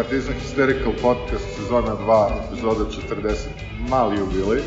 [0.00, 3.48] Partizan Hysterical Podcast sezona 2, epizoda 40,
[3.88, 4.62] mali jubilej.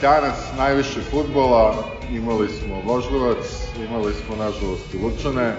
[0.00, 1.74] Danas najviše futbola,
[2.12, 3.44] imali smo Voždovac,
[3.88, 5.56] imali smo nažalost i Lučane,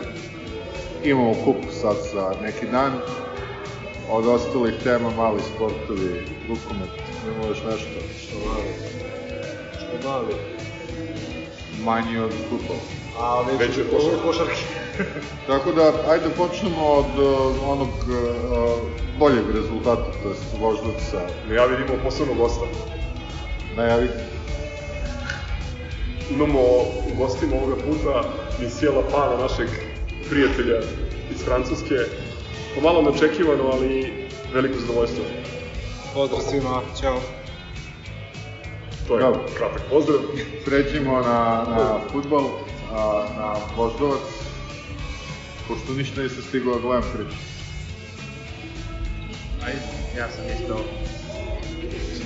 [1.03, 2.91] imamo kup sad za neki dan,
[4.09, 6.89] od ostalih tema mali sportovi, rukomet,
[7.27, 8.73] imamo još nešto Što mali?
[9.73, 10.33] Što mali?
[11.83, 13.00] manji od futbola.
[13.19, 14.21] A već, Već je je košarka.
[14.25, 14.61] košarke.
[15.47, 18.79] Tako da, ajde počnemo od uh, onog uh,
[19.19, 21.21] boljeg rezultata, to jest Voždovca.
[21.47, 22.65] No ja vidimo posebno gosta.
[23.75, 24.07] Najavi,
[26.29, 28.23] Imamo u gostima ovoga puta
[28.65, 29.67] iz sjela pana našeg
[30.29, 30.79] prijatelja
[31.31, 31.95] iz Francuske.
[32.75, 34.13] Pomalo neočekivano, ali
[34.53, 35.23] veliko zadovoljstvo.
[36.13, 37.17] Pozdrav svima, čao.
[39.07, 39.41] To je Dobro.
[39.57, 40.19] kratak pozdrav.
[40.65, 42.43] pređimo na, na futbol,
[42.93, 44.21] a, na Voždovac,
[45.67, 47.37] pošto ništa nisam stigao da gledam priču.
[49.65, 49.81] Ajde,
[50.17, 50.85] ja sam isto.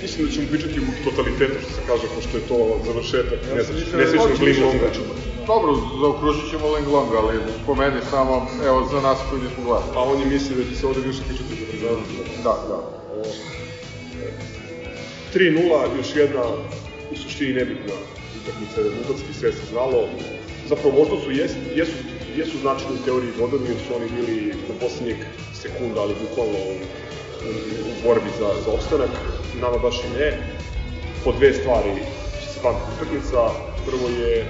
[0.02, 3.74] Mislim da ćemo pričati u totalitetu, što se kaže, pošto je to završetak Ja sam
[3.74, 4.86] mislio da nesrećnog hoćemo Ling Longa.
[4.86, 5.12] pričamo.
[5.46, 7.34] Dobro, zaokružit ćemo Ling Long, ali
[7.66, 8.34] po meni samo,
[8.66, 9.92] evo, za nas koji nismo gledali.
[9.96, 12.02] A on je mislio da će se ovde više pričati o Partizanu.
[12.44, 12.78] Da, da.
[15.34, 16.42] 3-0, još jedna
[17.12, 17.94] u suštini nebitna
[18.42, 20.08] utakmica, rezultatski sve se znalo.
[20.68, 21.92] Zapravo možda su jesu, jesu,
[22.36, 25.16] jesu značajni u teoriji vodani, jer su oni bili na poslednjeg
[25.54, 26.72] sekunda, ali bukvalno u,
[27.48, 27.50] u,
[27.88, 29.10] u borbi za, za opstanak.
[29.60, 30.28] Nama baš i ne.
[31.24, 31.92] Po dve stvari
[32.40, 33.50] će se pamtiti utakmica.
[33.86, 34.46] Prvo je e,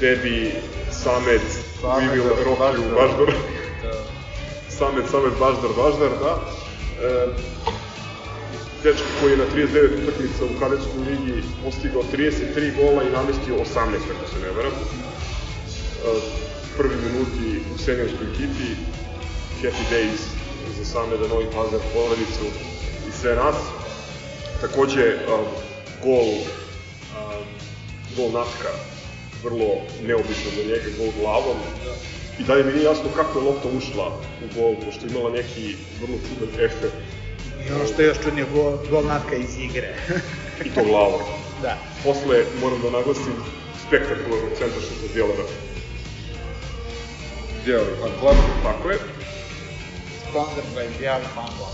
[0.00, 0.52] Debi,
[0.90, 1.42] Samet,
[1.80, 2.94] Samet, Vimil, Rokiju, Baždar.
[2.94, 3.34] Baždar.
[4.68, 6.32] Samet, Samet, Baždar, Baždar, da.
[7.06, 7.26] E,
[8.84, 13.64] dečko koji je na 39 utakmica u kadetskoj ligi postigao 33 gola i namestio 18,
[14.12, 14.72] ako se ne veram.
[14.72, 14.78] E,
[16.76, 18.68] Prvi minuti u seniorskoj ekipi,
[19.62, 20.20] happy days
[20.78, 22.46] za same da Novi Pazar porodicu
[23.08, 23.56] i sve nas.
[24.60, 25.16] Takođe, e,
[26.04, 26.44] gol, e,
[28.16, 28.72] gol Natka,
[29.44, 29.68] vrlo
[30.06, 31.58] neobično za njega, gol glavom.
[32.40, 34.06] I dalje mi nije jasno kako je lopta ušla
[34.44, 36.94] u gol, pošto je imala neki vrlo čudan efekt
[37.68, 39.94] I ono što je još čudnije, gol, gol natka iz igre.
[40.64, 41.20] i to glavom.
[41.62, 41.78] da.
[42.04, 43.34] Posle, moram da naglasim,
[43.86, 45.44] spektakularnog centra šuta Djelera.
[47.64, 48.36] Dijeli, fan club.
[48.62, 48.98] Tako je.
[50.30, 51.66] Sponsor by Dijali Pampo.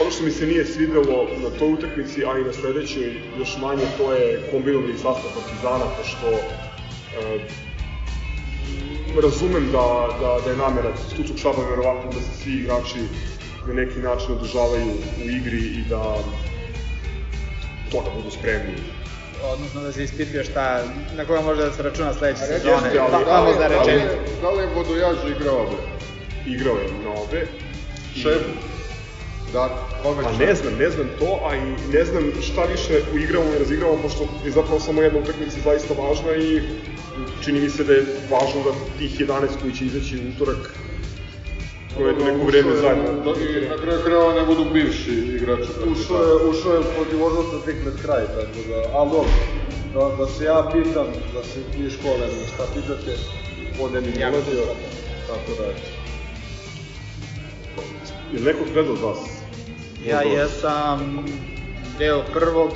[0.00, 3.84] Ono što mi se nije svidelo na toj utakmici, a i na sledećoj još manje,
[3.98, 7.38] to je kombinovani sastav Partizana, pošto e,
[9.22, 13.00] razumem da, da, da je namera stručnog štaba verovatno da se svi igrači
[13.66, 14.86] na neki način održavaju
[15.18, 16.14] u igri i da
[17.90, 18.74] to da budu spremni
[19.44, 22.76] Odnosno da se ispituje šta, na koga može da se računa sledeće Jeste, sezone.
[22.76, 24.40] ali- Pa, ali- famozna Da li, rečenica.
[24.42, 25.76] da li je Vodojaž igrao ovde?
[26.46, 26.76] igrao
[27.32, 27.46] je.
[28.14, 28.42] I- Šef?
[29.52, 29.68] Da,
[30.02, 31.60] kome Pa ne znam, ne znam to, a i
[31.92, 36.34] ne znam šta više uigravamo i razigravamo, pošto je zapravo samo jedna utakmica zaista važna
[36.34, 36.62] i
[37.42, 38.00] čini mi se da je
[38.30, 39.30] važno da tih 11
[39.62, 40.70] koji će izaći u utorak
[41.94, 43.04] provedu neko vreme zajedno.
[43.24, 45.68] Da, I na kraju krajeva ne budu bivši igrači.
[45.92, 49.30] Ušao je, ušao je protiv Voždovca tek pred kraj, tako da, ali dobro,
[49.94, 53.16] da, da se ja pitam, da se vi škole ne šta pitate,
[53.82, 54.62] on ne mi Ja ulazio,
[55.26, 55.66] tako da.
[58.32, 59.18] Je li neko gledao od vas?
[60.06, 61.24] Ja jesam
[61.98, 62.70] deo prvog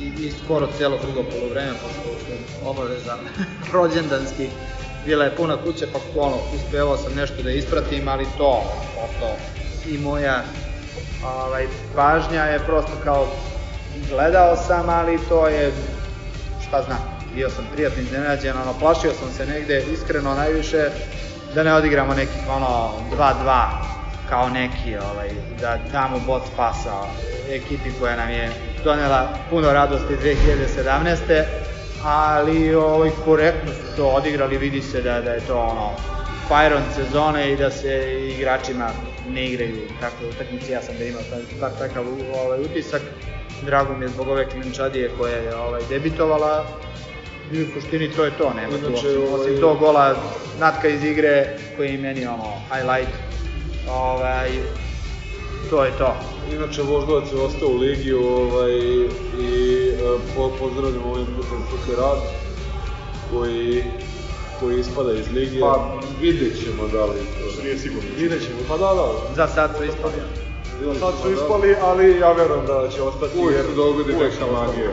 [0.00, 3.18] i, i skoro celo drugo polovreme, pošto sam obavezan
[3.72, 4.48] rođendanski.
[5.04, 8.62] Bila je puna kuća, pa ono, uspevao sam nešto da ispratim, ali to,
[8.94, 9.36] prosto,
[9.86, 10.42] i moja
[11.24, 11.66] ovaj,
[11.96, 13.26] pažnja je prosto kao
[14.10, 15.72] gledao sam, ali to je,
[16.68, 16.98] šta znam,
[17.34, 20.90] bio sam prijatno iznenađen, ono, plašio sam se negde, iskreno najviše,
[21.54, 23.66] da ne odigramo nekih, ono, 2-2,
[24.28, 25.30] kao neki, ovaj,
[25.60, 27.02] da damo bod spasa
[27.50, 28.50] ekipi koja nam je
[28.84, 31.44] donela puno radosti 2017.
[32.04, 35.90] Ali ovaj, korektno su to odigrali, vidi se da, da je to ono,
[36.48, 38.90] fire on sezone i da se igračima
[39.28, 40.72] ne igraju takve utakmice.
[40.72, 42.04] Ja sam da imao taj, bar takav
[42.44, 43.02] ovaj, utisak.
[43.62, 46.66] Drago mi je zbog ove klinčadije koja je ovaj, debitovala.
[47.52, 50.16] I u suštini to je to, nema tu Inače, osim, ovaj- osim tog gola
[50.60, 53.12] Natka iz igre koji je meni ono highlight.
[53.88, 54.50] Ovaj,
[55.70, 56.16] to je to.
[56.52, 58.72] Inače, Voždovac je ostao u ligi ovaj,
[59.40, 62.18] i e, po, pozdravljam ovim putem Fuki Rad,
[63.30, 63.84] koji,
[64.60, 65.60] koji ispada iz lige.
[65.60, 67.18] Pa vidjet ćemo da li...
[67.52, 68.10] Što nije sigurno.
[68.18, 69.34] Vidjet ćemo, pa da, da.
[69.36, 70.14] Za sad su ispali.
[71.00, 73.38] Sad su ispali, ali ja verujem da će ostati.
[73.38, 74.90] Uvijek jer- dogodi neka magija.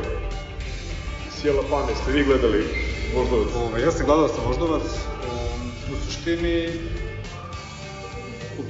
[1.41, 2.65] Sjela Pane, ste vi gledali
[3.15, 3.47] Voždovac.
[3.55, 6.69] Ove, ja sam gledao sa Voždovac, um, u suštini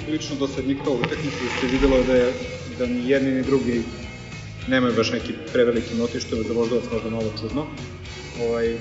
[0.07, 2.33] poprilično dosadnika u utakmici da se videlo da, je,
[2.80, 3.83] da ni jedni ni drugi
[4.68, 7.65] nemaju baš neki preveliki motiv, što je za Voždovac možda malo čudno.
[8.42, 8.77] Ovaj,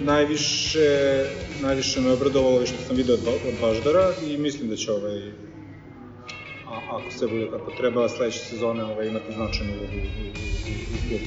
[0.00, 1.24] najviše,
[1.62, 5.18] najviše me obradovalo što sam video od, od Baždara i mislim da će ovaj,
[6.66, 10.84] a, ako sve bude kako treba, sledeće sezone ovaj, imati značajnu ulogu u, u, u,
[10.94, 11.24] u klubu.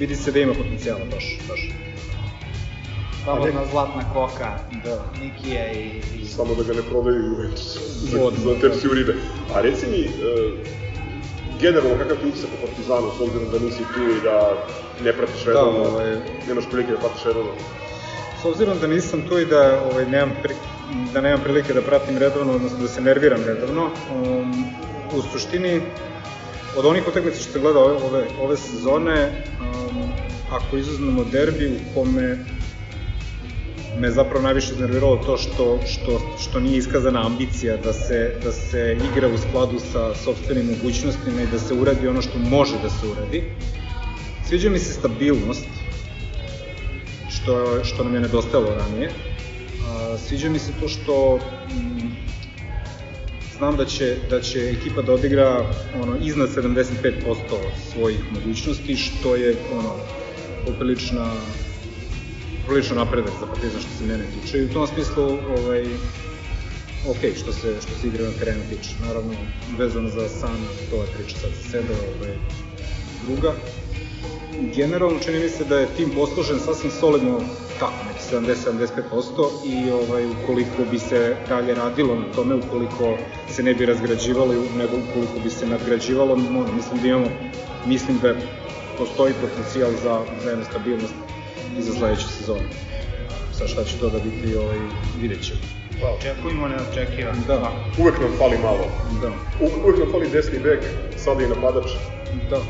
[0.00, 1.89] Vidi se da ima potencijala baš, baš.
[3.24, 5.04] Slobodna zlatna koka, Da.
[5.20, 8.90] Nikija i, i Samo da ga ne prodaju Juventus za, za da.
[8.90, 9.14] uribe.
[9.54, 10.10] A reci mi, e,
[11.60, 14.64] generalno kakav ti utisak o Partizanu, s obzirom da nisi tu i da
[15.04, 16.18] ne pratiš redovno, ovaj-
[16.48, 17.50] nemaš prilike da pratiš redovno.
[18.42, 20.54] S obzirom da nisam tu i da ovaj, nemam, pri,
[21.12, 24.64] da nemam prilike da pratim redovno, odnosno da se nerviram redovno, um,
[25.12, 25.80] u suštini,
[26.76, 29.30] od onih utakmica što sam gledao ove, ove, ove sezone,
[29.60, 30.02] um,
[30.52, 32.38] ako izuzmemo derbi u kome
[33.98, 38.96] me zapravo najviše iznerviralo to što, što, što nije iskazana ambicija da se, da se
[39.12, 43.06] igra u skladu sa sobstvenim mogućnostima i da se uradi ono što može da se
[43.06, 43.42] uradi.
[44.48, 45.66] Sviđa mi se stabilnost,
[47.28, 49.10] što, što nam je nedostajalo ranije.
[49.86, 52.10] A, sviđa mi se to što mm,
[53.56, 55.66] znam da će, da će ekipa da odigra
[56.02, 57.32] ono, iznad 75%
[57.92, 59.94] svojih mogućnosti, što je ono,
[60.66, 61.32] poprilična
[62.70, 65.24] poprilično napredak za Partizan što se mene tiče i u tom smislu
[65.58, 65.82] ovaj,
[67.10, 68.90] ok, što se, što se igre na terenu tiče.
[69.06, 69.34] Naravno,
[69.78, 70.58] vezano za San,
[70.90, 72.34] to je priča sad za sebe, ovaj,
[73.26, 73.52] druga.
[74.76, 77.40] Generalno čini mi se da je tim poslužen sasvim solidno
[77.80, 83.18] tako, neki 70-75% i ovaj, ukoliko bi se dalje radilo na tome, ukoliko
[83.48, 86.36] se ne bi razgrađivalo, nego ukoliko bi se nadgrađivalo,
[86.76, 87.26] mislim da imamo,
[87.86, 88.34] mislim da
[88.98, 91.14] postoji potencijal za, za jednu stabilnost
[91.78, 92.68] i za sledeću sezonu.
[93.52, 94.78] Sa šta će to da biti, ovaj,
[95.20, 95.60] vidjet ćemo.
[96.00, 97.38] Pa, očekujemo neočekivano.
[97.46, 98.84] Da, Uvek nam fali malo.
[99.22, 99.28] da,
[99.60, 100.80] U, uvek nam fali desni bek,
[101.16, 101.90] sada i napadač.
[102.50, 102.60] da.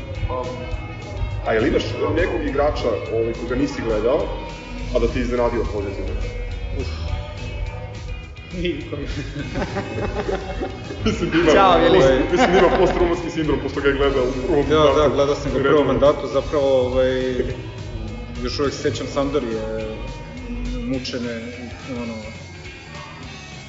[1.47, 1.83] A jel imaš
[2.15, 4.19] nekog igrača ovaj, koga nisi gledao,
[4.95, 6.21] a da ti je iznenadio pozitivno?
[8.53, 8.95] Niko.
[11.05, 11.97] Mislim da ima, Ćao, Vili.
[11.99, 14.99] post, mislim da ima postraumatski sindrom, pošto ga je gledao u prvom Da, mandatu.
[14.99, 17.11] da, gledao sam ga u prvom mandatu, zapravo ovaj,
[18.43, 19.61] još uvek se sećam Sandorije
[20.83, 21.41] mučene,
[22.03, 22.15] ono,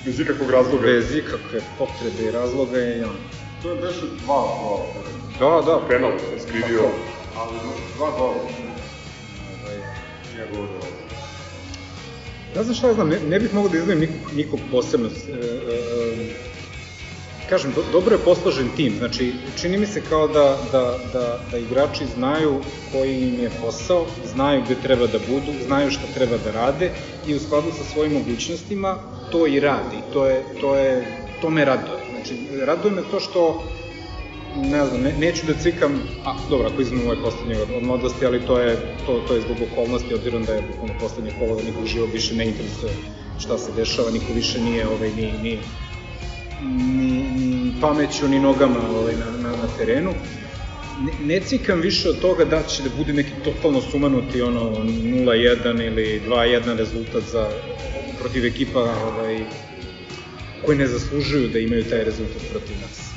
[0.05, 0.83] Bez ikakvog razloga.
[0.87, 3.19] bez ikakve potrebe i razloga i ono.
[3.63, 4.87] To je beše dva gola.
[5.39, 6.13] Da, da, Penal
[6.43, 6.83] skrivio.
[7.37, 7.53] Ali
[7.97, 8.31] dva gola.
[8.31, 8.49] ovaj,
[10.53, 10.67] gol.
[12.57, 15.09] Ne znam šta ja znam, ne, ne bih mogao da izdvojim nikog, nikog posebno.
[15.09, 16.52] E, e, e,
[17.53, 21.59] kažem, do, dobro je posložen tim, znači čini mi se kao da, da, da, da
[21.59, 22.55] igrači znaju
[22.93, 26.91] koji im je posao, znaju gde treba da budu, znaju šta treba da rade
[27.27, 28.97] i u skladu sa svojim mogućnostima
[29.33, 29.99] to i radi.
[30.13, 31.07] To, je, to, je,
[31.41, 32.01] to me raduje.
[32.11, 32.35] Znači,
[32.67, 33.63] raduje me to što
[34.57, 38.27] ne znam, ne, neću da cvikam, a dobro, ako izmem ovaj poslednji od, od mladosti,
[38.27, 41.63] ali to je, to, to je zbog okolnosti, obzirom da je bukvalno poslednje kolo, da
[41.63, 42.93] nikog živog više ne interesuje
[43.39, 45.59] šta se dešava, niko više nije ovaj, ni, ni,
[46.63, 50.13] ni, ni pameću, ni nogama ovaj, na, na, na terenu.
[51.01, 55.87] Ne, ne cikam više od toga da će da bude neki totalno sumanuti ono 0-1
[55.87, 57.49] ili 2-1 rezultat za
[58.21, 59.45] protiv ekipa ovaj,
[60.65, 63.13] koji ne zaslužuju da imaju taj rezultat protiv nas.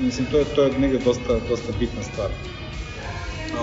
[0.00, 2.30] Mislim, to je, to je negde dosta, dosta bitna stvar.
[3.54, 3.58] Uh,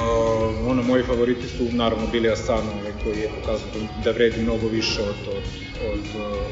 [0.65, 4.67] ono, moji favoriti su naravno bili Asano, ovaj, koji je pokazao da, da vredi mnogo
[4.69, 5.43] više od, od,
[5.83, 6.05] od,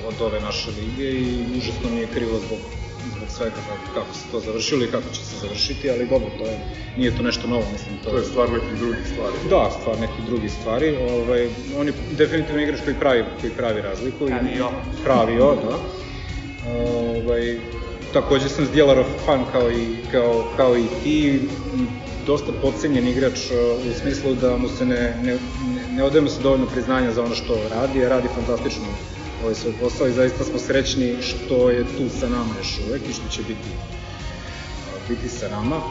[0.05, 1.25] od ove naše lige i
[1.57, 2.59] užasno mi je krivo zbog,
[3.07, 6.45] zbog svega kako, kako se to završilo i kako će se završiti, ali dobro, to
[6.45, 6.57] je,
[6.97, 7.97] nije to nešto novo, mislim.
[7.97, 9.35] To, To je stvar nekih drugih stvari.
[9.49, 10.95] Da, stvar nekih drugih stvari.
[10.97, 14.23] Ovaj, on je definitivno igrač koji pravi, koji pravi razliku.
[14.23, 14.67] i- Pravio.
[15.03, 15.77] Pravio, da.
[16.71, 17.57] Ovaj,
[18.13, 21.41] takođe sam Zdjelarov fan kao i, kao, kao i ti.
[22.25, 26.29] Dosta podcenjen igrač uh, u smislu da mu se ne, ne, ne, ne odaje mu
[26.29, 28.85] se dovoljno priznanja za ono što radi, a radi fantastično
[29.43, 33.13] ovaj svoj posao i zaista smo srećni što je tu sa nama još uvek i
[33.13, 35.81] što će biti, uh, biti sa nama.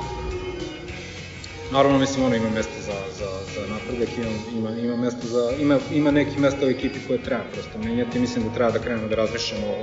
[1.73, 5.79] Naravno, mislim, ono ima mesta za, za, za napredak, ima, ima, ima, mesta za, ima,
[5.93, 8.19] ima neki mesta u ekipi koje treba prosto menjati.
[8.19, 9.81] Mislim da treba da krenemo da razmišljamo o,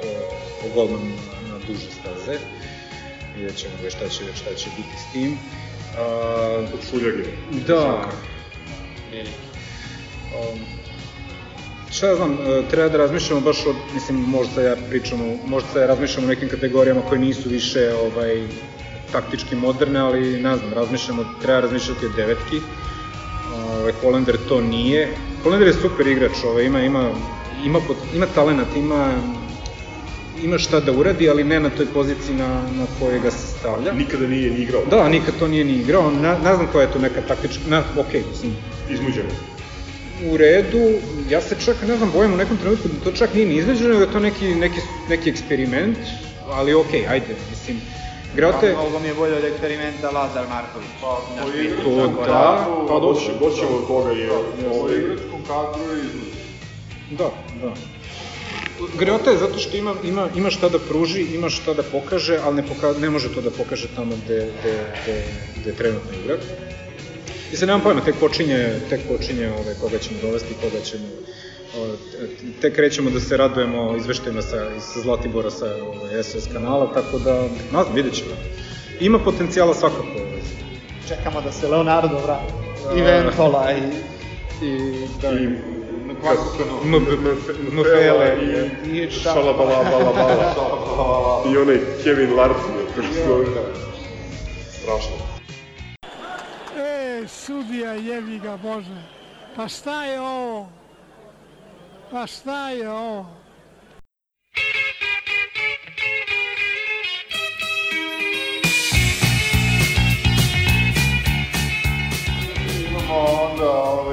[0.66, 1.12] o golmanu
[1.68, 2.40] duže staze.
[3.36, 5.32] Vidjet ćemo ga šta će, šta će biti s tim.
[5.32, 7.24] Uh, Od Šuljage.
[7.68, 8.10] da,
[10.34, 10.60] Um,
[11.92, 15.88] šta ja znam, e, treba da razmišljamo baš o, mislim, možda ja pričam, možda ja
[15.88, 18.48] razmišljam o nekim kategorijama koje nisu više ovaj,
[19.12, 22.62] taktički moderne, ali ne znam, razmišljamo, treba razmišljati o devetki.
[23.56, 27.10] Ovaj, Holender to nije, Polender je super igrač, ovaj, ima, ima,
[27.66, 29.14] ima, pot, ima talenat, ima,
[30.44, 33.94] ima šta da uradi, ali ne na toj poziciji na, na kojoj ga se stavlja.
[33.94, 34.82] Nikada nije ni igrao.
[34.90, 37.84] Da, nikad to nije ni igrao, ne, ne znam koja je to neka taktička, na,
[37.98, 38.56] okej, okay, mislim,
[38.90, 39.30] Iznuđeno.
[40.32, 40.90] u redu,
[41.30, 43.90] ja se čak, ne znam, bojim u nekom trenutku da to čak nije ni izveđeno,
[43.90, 45.98] nego je to neki, neki, neki eksperiment,
[46.50, 47.82] ali okej, okay, ajde, mislim,
[48.36, 50.90] Grote, Pa, mnogo mi je bolje od eksperimenta Lazar Marković.
[51.02, 52.68] Pa, Na po igračkom to da.
[52.88, 56.34] Pa doći, doći do toga i Po ovaj, igračkom kadru je iznuđen.
[57.12, 57.30] Da,
[57.62, 57.74] da.
[59.00, 62.56] Greota je zato što ima, ima, ima šta da pruži, ima šta da pokaže, ali
[62.56, 65.24] ne, poka, ne može to da pokaže tamo gde, gde, gde,
[65.62, 66.38] gde trenutno igra.
[67.54, 71.06] I sad nemam pojma, tek počinje, tek počinje ove, koga ćemo dovesti, koga ćemo...
[71.78, 71.96] O,
[72.62, 77.42] tek krećemo da se radujemo izveštajima sa, iz Zlatibora sa ove, SOS kanala, tako da,
[77.42, 78.32] ne znam, vidjet ćemo.
[79.00, 80.04] Ima potencijala svakako.
[80.16, 80.42] Ove.
[81.08, 82.54] Čekamo da se Leonardo vrati.
[82.98, 83.82] I Ventola i...
[84.66, 85.73] I, da, i
[87.72, 91.44] Mfele i i Šalabala, bala, bala.
[91.54, 93.46] I onaj Kevin Larson, kako se zove.
[94.72, 95.16] Strašno.
[96.78, 99.04] E, sudija jebi ga Bože.
[99.56, 100.70] Pa šta je ovo?
[102.12, 103.26] Pa šta je ovo?
[112.90, 114.13] Imamo onda ovaj,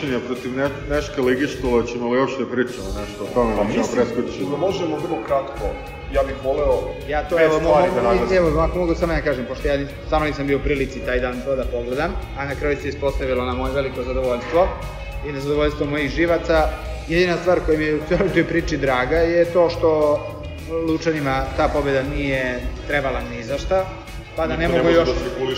[0.00, 3.84] mučenja protiv ne, Neška Ligištula, ćemo li uopšte pričamo nešto o tome, Pa pa ćemo
[3.94, 4.44] preskočiti.
[4.44, 5.64] da možemo vrlo kratko.
[6.12, 6.78] Ja bih voleo
[7.08, 8.36] Ja to evo, stvari mogu, da naglasim.
[8.38, 11.20] evo, ako mogu samo ja kažem, pošto ja nis- stvarno nisam bio u prilici taj
[11.20, 14.68] dan to da pogledam, a na kraju se ispostavilo na moje veliko zadovoljstvo
[15.26, 16.68] i na zadovoljstvo mojih živaca.
[17.08, 19.90] Jedina stvar koja mi je u cijeloj toj priči draga je to što
[20.88, 23.84] Lučanima ta pobjeda nije trebala ni za šta,
[24.36, 25.08] pa da ne mogu može još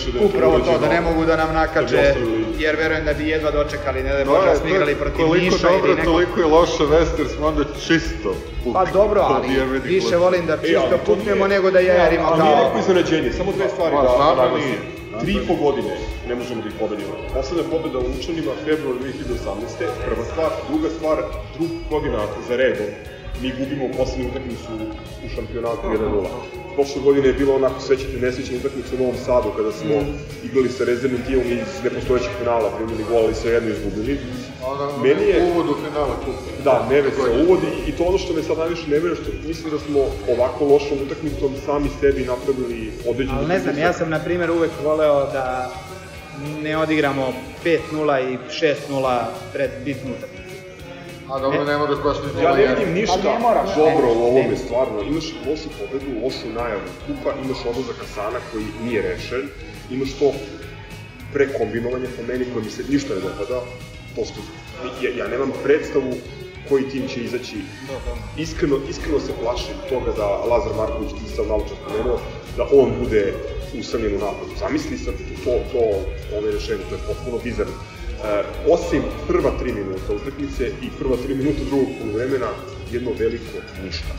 [0.07, 2.15] da da upravo to, da ne mogu da nam Da nakače,
[2.59, 4.95] jer verujem da bi jedva dočekali, ne da je To Bože je- da smo igrali
[4.95, 8.31] protiv Niša ili nekog toliko je loša vest, jer smo onda čisto
[8.65, 8.73] pukli.
[8.75, 9.49] Pa dobro, ali
[9.85, 12.65] više volim da E, čisto to puknemo nego da jajarimo Ali nije kao...
[12.65, 14.79] neko iznenađenje, samo dve stvari Ma, da, da da nije.
[15.21, 15.97] Tri i po godine
[16.29, 17.13] ne možemo da ih pobedimo.
[17.35, 19.05] Poslednja pobeda u Lučanima, februar 2018.
[20.07, 21.17] Prva stvar, druga stvar,
[21.57, 22.87] druga godina za redom
[23.43, 24.69] mi gubimo poslednju utakmicu
[25.25, 26.27] u šampionatu 1-0.
[26.75, 29.95] Prošle godine je bilo onako, sećate, nesvećna utakmica u Novom Sadu, kada smo
[30.45, 34.19] igrali sa rezervnim timom i iz nepostojećeg finala primili gol i svejedno izgubili.
[34.65, 36.63] Ona, Meni je- uvod u finale kupa.
[36.65, 39.71] Da, Neves se uvodi i to ono što me sad najviše ne veruje, što mislim
[39.71, 44.19] da smo ovako lošom utakmicom sami sebi napravili određenu Ali ne znam, ja sam na
[44.19, 45.73] primjer uvek voleo da
[46.63, 47.33] ne odigramo
[47.65, 47.79] 5-0
[48.25, 49.21] i 6-0
[49.53, 50.42] pred bitnu utakmicu.
[51.33, 54.23] A dobro, ne moraš baš ni Ja ne vidim ništa Pa ne moraš, dobro u
[54.23, 55.03] ovome, stvarno.
[55.03, 59.49] Imaš lošu pobedu, lošu najavu kupa, imaš odlazak Hasana koji nije rešen,
[59.91, 60.33] imaš to
[61.33, 63.61] prekombinovanje po meni koje mi se ništa ne dopada,
[64.17, 64.41] pošto
[65.03, 66.13] ja, ja nemam predstavu
[66.69, 67.57] koji tim će izaći.
[68.39, 72.19] Iskreno, iskreno se plašim toga da Lazar Marković, ti sad malo čas spomenuo,
[72.57, 73.35] da on bude
[73.81, 74.53] usamljen u napadu.
[74.59, 75.83] Zamisli sad to, to,
[76.39, 77.73] ove rešenje, to je potpuno bizarno.
[78.25, 82.51] E, osim prva tri minuta utakmice i prva tri minuta drugog polovremena,
[82.93, 84.15] jedno veliko ništa.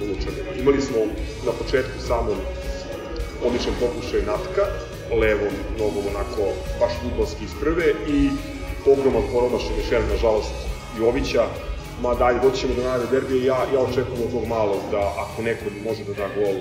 [0.00, 0.50] Lučanima.
[0.60, 0.98] Imali smo
[1.46, 2.38] na početku samom
[3.44, 4.62] odličan pokušaj natka,
[5.20, 6.42] levom nogom onako
[6.80, 8.28] baš futbolski iz prve i
[8.92, 10.54] ogroman promašaj jedan, nažalost,
[10.98, 11.44] Jovića,
[12.02, 15.42] ma dalje, doći ćemo do najave derbije, ja, ja očekujem od tog malog da ako
[15.42, 16.54] neko može da da gol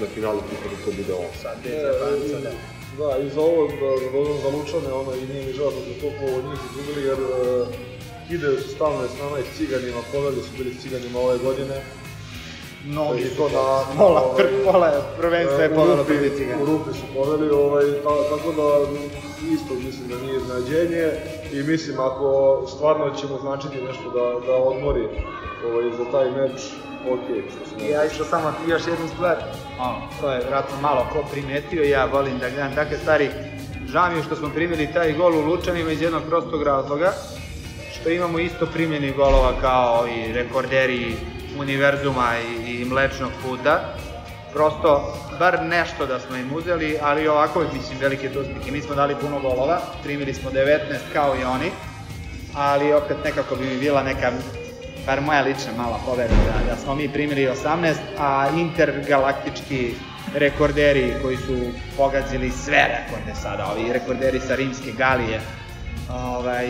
[0.00, 1.30] na finalu da to bude on.
[1.42, 1.56] Sad,
[2.00, 2.50] panca,
[2.98, 3.06] da.
[3.06, 5.80] Da, i za ovo, da, da dodam za Lučane, ono, i nije mi žao da
[5.86, 7.28] su toliko od njih izgubili, jer uh,
[8.28, 11.76] kidaju se stalno s nama i s ciganima, pobedili su bili s ciganima ove godine.
[12.86, 16.62] Mnogi I su to da- pola, ovaj, pola prvenstva je E, Rupi- protiv Cigana.
[16.62, 18.66] U Rupi su poveli, ovaj, ta, tako da
[19.54, 21.06] isto mislim da nije iznenađenje
[21.52, 22.26] i mislim ako
[22.68, 25.04] stvarno ćemo značiti nešto da, da odmori
[25.66, 26.58] ovaj, za taj meč,
[27.12, 27.86] ok, što smo...
[27.86, 29.36] I ja isto samo još jednu stvar,
[29.78, 33.30] ono, to je vratno malo ko primetio, ja volim da gledam takve stvari.
[33.88, 37.12] Žao mi je što smo primili taj gol u Lučanima iz jednog prostog razloga,
[37.92, 41.16] što imamo isto primljenih golova kao i rekorderi
[41.58, 43.94] univerzuma i, i mlečnog puta.
[44.52, 48.70] Prosto, bar nešto da smo im uzeli, ali ovako, mislim, velike uspjehe.
[48.70, 50.78] Mi smo dali puno golova, primili smo 19
[51.12, 51.70] kao i oni,
[52.54, 54.32] ali opet nekako bi mi bila neka
[55.06, 59.94] bar moja lična mala pobeda, da, da smo mi primili 18, a intergalaktički
[60.34, 61.56] rekorderi koji su
[61.96, 65.40] pogazili sve rekorde sada, ovi rekorderi sa rimske Galije,
[66.10, 66.66] ovaj,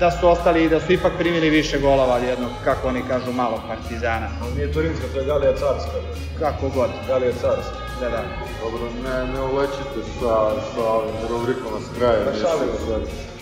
[0.00, 3.32] da su ostali i da su ipak primili više golova od jednog, kako oni kažu,
[3.32, 4.28] malog partizana.
[4.42, 5.98] Ali nije to rimska, to je Galija carska.
[6.38, 7.76] Kako god, Galija carska.
[8.00, 8.22] da da.
[8.62, 12.24] Dobro, ne, ne ulećite sa, sa ovim rubrikama s kraja.
[12.24, 12.40] Da se.
[12.40, 13.35] sad.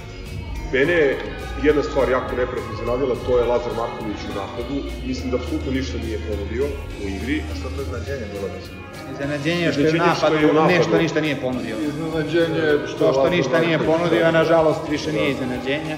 [0.74, 1.18] Mene je
[1.62, 4.76] jedna stvar jako neprijatno iznenadila, to je Lazar Marković u napadu.
[5.06, 6.64] Mislim da apsolutno ništa nije ponudio
[7.02, 7.36] u igri.
[7.50, 8.76] A što to iznenađenje bilo, mislim?
[9.12, 10.74] Iznenađenje što je u što napadu, napadu.
[10.74, 11.76] nešto ništa nije ponudio.
[11.90, 15.96] Iznenađenje je što To što ništa nije ponudio, a nažalost više nije iznenađenje.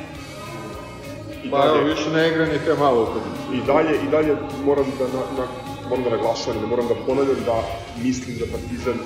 [1.50, 3.00] Pa evo, više ne igra ni te malo
[3.56, 4.32] i dalje, i dalje
[4.64, 5.44] moram da, na, na,
[5.88, 7.56] moram da naglašavam, da moram da ponavljam da
[8.02, 8.98] mislim da Partizan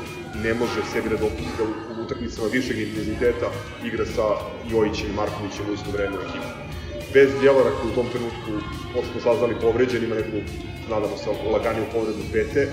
[0.44, 1.64] ne može sebi da dopusti da
[2.10, 3.48] utakmicama višeg intenziteta
[3.84, 4.26] igra sa
[4.70, 6.50] Jojićem i Markovićem u isto vreme u ekipu.
[7.14, 8.50] Bez Djelara koji u tom trenutku,
[8.94, 10.38] kako smo saznali, povređen, ima neku,
[10.90, 12.68] nadamo se, laganiju povredu pete,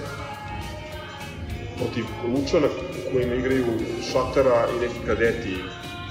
[1.77, 3.65] protiv Lučana u kojima igraju
[4.11, 5.55] Šatara i neki kadeti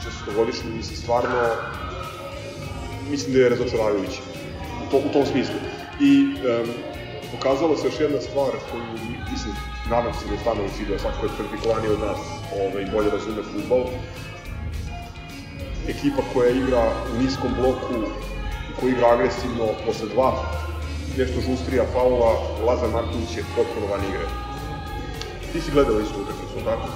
[0.05, 1.41] 16-godišnji, mislim stvarno
[3.11, 4.21] mislim da je razočaravajući
[4.83, 5.59] u, to, u tom smislu.
[6.01, 6.69] I um,
[7.33, 8.83] pokazala se još jedna stvar koju,
[9.33, 9.55] mislim,
[9.91, 13.43] nadam se da je stvarno u da svako je kvalifikovaniji od nas ovaj, bolje razume
[13.53, 13.85] futbol.
[15.89, 17.95] Ekipa koja igra u niskom bloku
[18.81, 20.57] koja igra agresivno posle dva
[21.19, 22.33] nešto žustrija faula,
[22.67, 24.27] Lazar Marković je potpuno van igre.
[25.53, 26.89] Ti si gledao istu utakmicu, tako?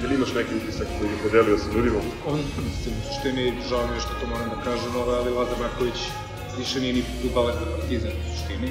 [0.00, 2.00] Jel imaš neki utisak koji bi podelio sa ljudima?
[2.26, 2.38] On,
[2.68, 5.98] mislim, u suštini, žao mi je što to moram da kažem, ovaj, ali Lazar Marković
[6.58, 8.70] više nije ni futbaler za Partizan u suštini.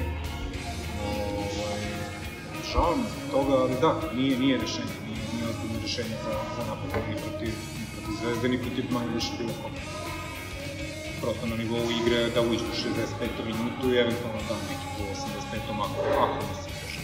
[1.08, 1.82] Ovaj,
[2.72, 4.96] žao mi je toga, ali da, nije, nije rešenje,
[5.84, 9.80] rešenje za, za napad ni protiv, ni protiv Zvezde, ni protiv manje više bilo koga.
[11.20, 13.50] Prosto na nivou igre da uđe u 65.
[13.50, 15.58] minutu i eventualno da neki po 85.
[15.86, 17.00] ako, ako mislim pošto.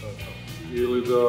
[0.00, 0.30] To je to.
[0.80, 1.22] Ili da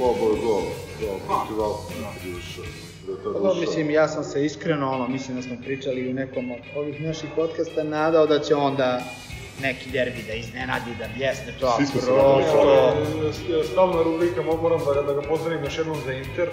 [0.00, 0.64] lobo je gol,
[1.00, 2.64] gol protiv Alkmaara kad je ušao.
[3.06, 6.14] Da je tad Pa, mislim, ja sam se iskreno, ono, mislim da smo pričali u
[6.14, 8.90] nekom od ovih naših podcasta, nadao da će onda
[9.62, 13.72] neki derbi da iznenadi, da bljesne to, a Svi smo se nadali prosto...
[13.72, 16.48] Stalna rubrika, mo- moram da, da ga pozdravim još jednom za Inter.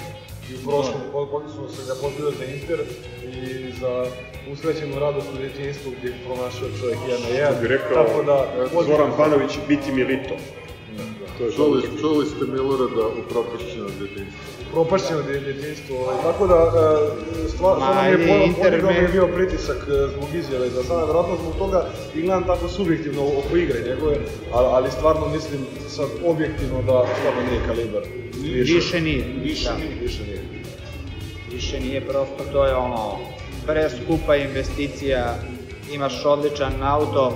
[0.49, 2.79] I u prošlom podcastu smo se ga pozdravili za Inter
[3.39, 4.05] i za
[4.53, 7.53] usrećenu radost u djetinjstvu gdje je pronašao čovjek jedan na jedan.
[7.53, 8.37] Što bi rekao Tako da,
[8.87, 10.35] Zoran Panović, biti milito.
[11.37, 14.60] To je Čuli, čuli ste Milorada u propušćenom djetinjstvu.
[14.71, 15.97] Propašćeno djetinjstvo.
[15.97, 16.15] Ovaj.
[16.23, 20.69] Tako da, e, stvar, stvarno mi je podigao mi je bio pritisak e, zbog izjave
[20.69, 24.15] za sada, vjerojatno zbog toga i gledam tako subjektivno oko igre njegove,
[24.53, 28.03] ali, ali stvarno mislim sad objektivno da stvarno nije kalibar.
[28.75, 29.25] Više nije.
[29.43, 29.77] Više Da.
[29.77, 30.41] nije, više nije.
[31.51, 33.17] Više nije prosto, to je ono,
[33.65, 35.35] preskupa investicija,
[35.93, 37.33] imaš odličan auto,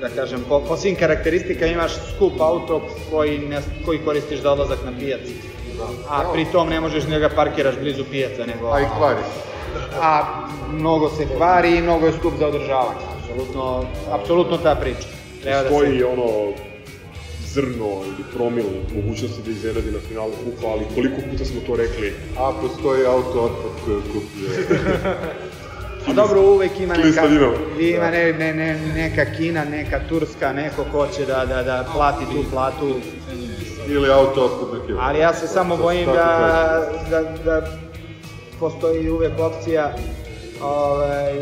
[0.00, 4.78] da kažem, po, po svim karakteristikama imaš skup auto koji, ne, koji koristiš za odlazak
[4.84, 4.92] na
[6.08, 8.70] A pri tom ne možeš ni da ga parkiraš blizu pijaca, nego...
[8.70, 9.40] A i kvari se.
[10.00, 10.22] a
[10.72, 13.04] mnogo se kvari i mnogo je skup za održavanje.
[13.18, 15.08] Apsolutno, apsolutno ta priča.
[15.42, 16.04] Treba da Postoji se...
[16.04, 16.52] ono
[17.54, 22.14] zrno ili promil mogućnosti da iznenadi na finalu kupa, ali koliko puta smo to rekli,
[22.38, 24.50] A postoji auto otpad koji kupuje.
[26.08, 27.26] A dobro, uvek ima neka,
[27.80, 32.24] ima ne, ne, ne, neka Kina, neka Turska, neko ko će da, da, da plati
[32.24, 32.94] tu platu.
[33.88, 35.00] Ili auto otpad na kilo.
[35.02, 37.66] Ali ja se samo bojim da, da, da
[38.60, 39.94] postoji uvek opcija
[40.62, 41.32] ovaj,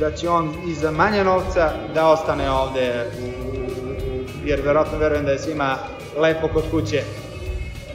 [0.00, 3.10] da će on i za manje novca da ostane ovde,
[4.44, 5.76] jer verovatno verujem da je svima
[6.18, 7.02] lepo kod kuće.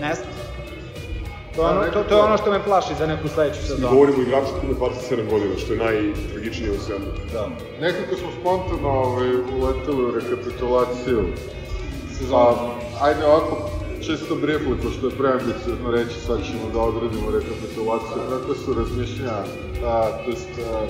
[0.01, 0.37] Ne znam.
[1.55, 3.89] To, je ono, to, to je ono što me plaši za neku sledeću i sezonu.
[3.89, 7.05] govorimo o igraču koji ima 27 godina, što je najtragičnije u svemu.
[7.33, 7.47] Da.
[7.81, 11.23] Nekako smo spontano ovaj, uleteli u rekapitulaciju.
[12.31, 12.55] Pa,
[13.01, 13.69] ajde ovako,
[14.01, 18.21] čisto briefly, pošto je preambiciozno reći, sad ćemo da odradimo rekapitulaciju.
[18.29, 19.43] Kako su razmišljanja,
[19.85, 20.85] a, to jest, a,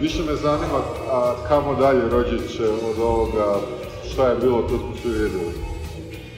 [0.00, 3.60] više me zanima a, kamo dalje rođeće od ovoga,
[4.12, 5.52] šta je bilo, to smo svi videli.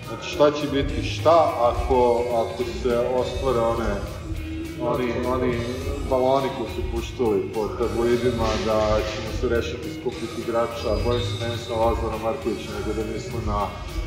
[0.09, 3.94] Znači šta će biti šta ako, ako se ostvare one,
[4.83, 5.59] oni, oni
[6.11, 8.79] baloni koji su puštali po tabloidima da
[9.11, 13.42] ćemo se rešiti skupih igrača, bojim se ne mislim na Lazara Markovića, nego da mislim
[13.46, 13.61] na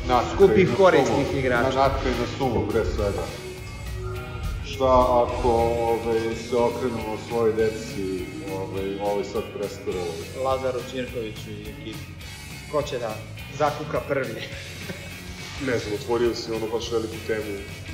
[0.08, 1.38] Natka Skupih i na korisnih Sumu.
[1.38, 1.68] igrača.
[1.68, 3.24] Na Natka i na Sumu, pre svega.
[4.70, 5.50] Šta ako
[5.92, 8.24] ovaj, se okrenemo svojoj deci,
[8.58, 10.44] ovaj, ovaj sad prestarali?
[10.44, 12.10] Lazaru Ćirkoviću i ekipi.
[12.72, 13.14] Ko će da
[13.58, 14.42] zakuka prvi?
[15.66, 17.52] Ne znam, otvorio si ono baš veliku temu.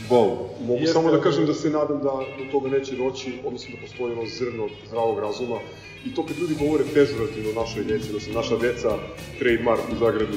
[0.08, 0.28] Bol.
[0.60, 3.80] Mogu Jeste, samo da kažem da se nadam da do toga neće doći, odnosno da
[3.80, 5.58] postoji ono zrno zdravog razuma.
[6.06, 8.90] I to kad ljudi govore pežorativno o našoj djeci, da su naša deca
[9.38, 10.36] trademark u Zagrebu.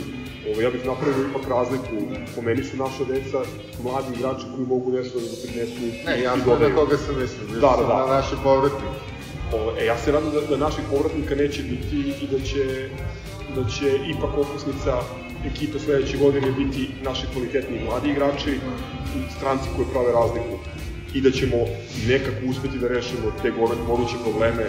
[0.50, 1.96] Ovo, ja bih napravio ipak razliku.
[2.36, 3.40] Po meni su naša deca
[3.84, 6.70] mladi igrači koji mogu nešto da doprinesu Ne, i jasno dodaju.
[6.70, 8.00] na koga sam mislio, Da, da, da, da.
[8.00, 8.88] na naše povratnike.
[9.54, 12.90] Ovo, e, ja se nadam da, da naših povratnika neće biti i da će,
[13.56, 15.02] da će ipak okosnica
[15.52, 18.52] ekipe sledeće godine biti naši kvalitetni mladi igrači
[19.16, 20.56] i stranci koji prave razliku.
[21.14, 21.58] I da ćemo
[22.08, 23.52] nekako uspeti da rešimo te
[23.88, 24.66] moguće probleme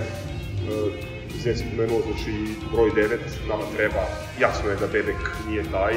[1.44, 2.32] Zec je pomenuo, znači
[2.72, 4.02] broj 9 nama treba,
[4.40, 5.94] jasno je da Bebek nije taj,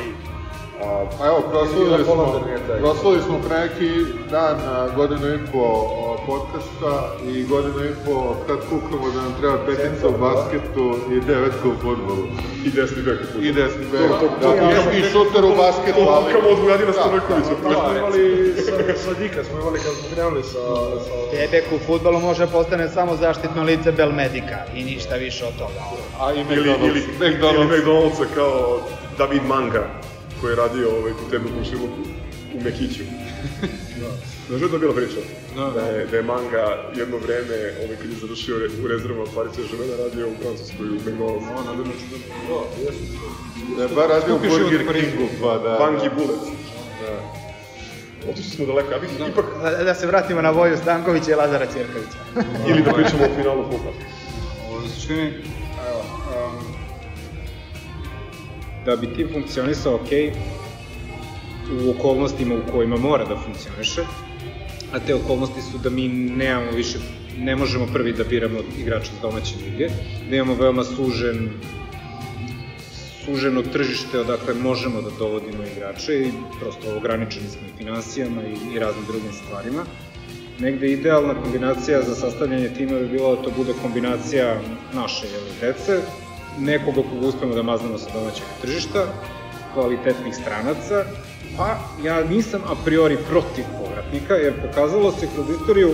[0.84, 2.42] a, Pa evo, proslavili smo,
[2.80, 3.90] proslavili smo pre neki
[4.32, 4.58] dan
[4.96, 5.66] godinu i po
[6.08, 6.94] a, podcasta
[7.28, 11.74] i godinu i po kad kukamo da nam treba petica u basketu i devetka u
[11.82, 12.24] futbolu.
[12.66, 13.20] i desni bek.
[13.38, 14.10] u I desni bek,
[14.42, 14.48] da,
[14.96, 16.26] i, i šuter u basketu, To ali...
[16.34, 17.54] kukamo od Vujadina Stanokovića.
[17.64, 18.54] To smo imali
[18.98, 20.60] sa, Dika, smo imali kad smo krenuli sa...
[21.06, 21.14] sa...
[21.32, 25.82] Bebek u futbolu može da postane samo zaštitno lice Belmedika i ništa više od toga.
[26.22, 26.86] A i Ili, ili, McDonald's.
[26.86, 27.70] ili McDonald's.
[27.78, 28.80] McDonald'sa kao
[29.18, 29.84] David Manga,
[30.42, 32.02] koji je radio ovaj, kod tebe u komšiluku
[32.56, 33.04] u Mekiću.
[34.02, 34.10] da.
[34.48, 35.20] Znaš da je to bila priča?
[35.56, 35.66] Da.
[35.78, 39.52] Da je, da je Manga jedno vreme, ovaj, kad je završio re, u rezervama Paris
[39.56, 41.50] Saint-Germain, radio u Francuskoj u McDonald'su.
[41.58, 42.18] O, nadam se da...
[42.48, 43.04] Da, jesu.
[43.78, 44.82] Da je bar radio u Burger.
[44.94, 45.70] Kingu, pa da...
[45.80, 46.42] Bangi Bullet.
[47.02, 47.14] Da.
[48.32, 51.66] Otišli smo daleko, ja bih ipak, Da, da se vratimo na Voju Stankovića i Lazara
[51.66, 52.18] Ćirkovića.
[52.70, 53.92] ili da pričamo o finalu Kupa.
[54.86, 55.34] U suštini,
[58.88, 60.10] da bi tim funkcionisao ok,
[61.86, 64.02] u okolnostima u kojima mora da funkcioniše,
[64.94, 66.98] a te okolnosti su da mi nemamo više,
[67.38, 69.90] ne možemo prvi da biramo igrača iz domaće lige,
[70.30, 71.50] da imamo veoma sužen
[73.26, 78.80] suženo tržište odakle možemo da dovodimo igrače i prosto ograničeni smo i finansijama i, i
[78.80, 79.84] raznim drugim stvarima.
[80.60, 84.62] Negde idealna kombinacija za sastavljanje tima bi bila da to bude kombinacija
[84.94, 86.02] naše jeli, dece,
[86.60, 89.06] nekoga koga uspemo da maznemo sa domaćeg tržišta,
[89.74, 91.06] kvalitetnih stranaca,
[91.60, 95.94] a ja nisam a priori protiv povratnika, jer pokazalo se kroz istoriju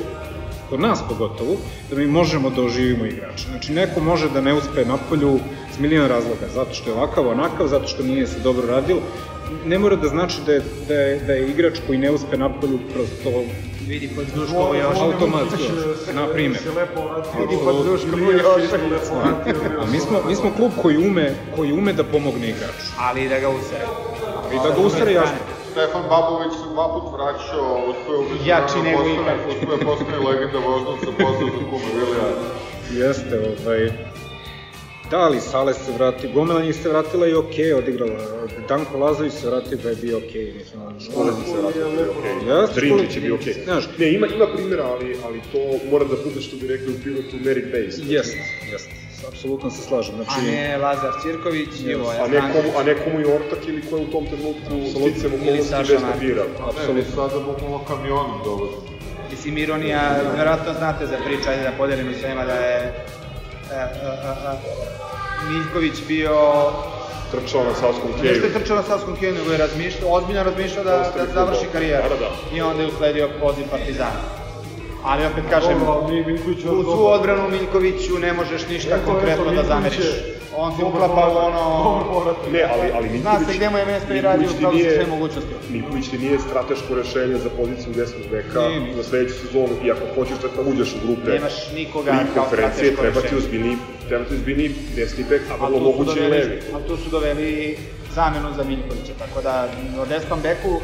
[0.70, 1.56] kod nas pogotovo,
[1.90, 3.50] da mi možemo da oživimo igrača.
[3.50, 5.40] Znači, neko može da ne uspe na polju
[5.76, 9.02] s milion razloga, zato što je ovakav, onakav, zato što nije se dobro radilo.
[9.66, 12.50] Ne mora da znači da je, da je, da je igrač koji ne uspe na
[12.50, 13.44] polju prosto
[13.88, 14.98] Vidi pod Zduškovo još.
[15.00, 15.64] automatski,
[16.14, 16.62] na primjer.
[16.64, 17.32] Se lepo vratio.
[17.42, 18.72] Vidi pod Duškovo još.
[19.82, 22.88] A mi smo, mi smo klub koji ume, koji ume da pomogne igraču.
[23.00, 23.86] Ali da ga usere.
[24.54, 25.38] I da ga usere jasno.
[25.72, 29.38] Stefan Babović se dva put vraćao, uspeo u Jači nego ikad.
[29.50, 32.28] Uspeo je postane legenda voždovca posle za kuma Vilija.
[33.08, 34.13] Jeste, ovaj...
[35.14, 38.20] Da, ali Sale se vrati, gomila njih se vratila i okej, okay, odigrala.
[38.68, 40.82] Danko Lazović se vratio pa je bio okej, okay, mislim.
[41.06, 42.36] Školenic se vratio, to je okej.
[42.50, 43.54] Jeste, Drinčić je bio okej.
[43.54, 45.60] Znaš, Ne, ima, ima primjera, ali, ali to
[45.92, 48.12] mora da bude, što bi rekli u pilotu, merit based.
[48.12, 48.38] Jeste,
[48.72, 48.92] jeste.
[49.28, 50.16] Apsolutno se slažem.
[50.20, 52.76] A Znači, ne Lazar Ćirković i Voja A ne, komu, Stanković.
[52.80, 56.02] a ne komu je ortak ili ko je u tom trenutku sticam okolnosti Saša bez
[56.14, 56.44] papira.
[56.88, 58.78] Ne, mi sada bukvalno kamionom dolazi.
[59.32, 60.02] Mislim, ironija,
[60.38, 62.94] verovatno znate za priču, ajde da podelimo s vama da je
[63.72, 63.88] e, e, e,
[64.50, 66.38] e, Miljković bio
[67.32, 68.32] Trčao na Savskom keju.
[68.32, 72.10] Nešto je trčao na Savskom keju, nego je razmišljao, ozbiljno razmišljao da, da završi karijeru.
[72.10, 72.58] Da, da.
[72.58, 74.22] I onda je usledio poziv Partizana.
[75.04, 75.82] Ali opet kažem,
[76.80, 80.06] u svu odbranu Miljkoviću ne možeš ništa konkretno da zameriš.
[80.58, 81.64] On se uklapa u ono...
[82.52, 83.48] Ne, ali, ali Zna Miljković...
[83.48, 85.54] se gde mu je mesto i radi u nije- sve mogućnosti.
[85.70, 88.62] Miljković ti nije strateško rešenje za poziciju desnog beka
[88.96, 93.22] za sledeću sezonu i ako hoćeš da uđeš u grupe Nemaš nikoga kao strateško treba
[93.22, 93.38] ti rešenje.
[93.42, 96.62] ozbiljni, treba ti ozbiljni desni bek, a vrlo moguće i levi.
[96.76, 97.78] a tu su doveli
[98.16, 99.68] zamenu za Miljkovića, tako da
[100.02, 100.80] o desnom beku,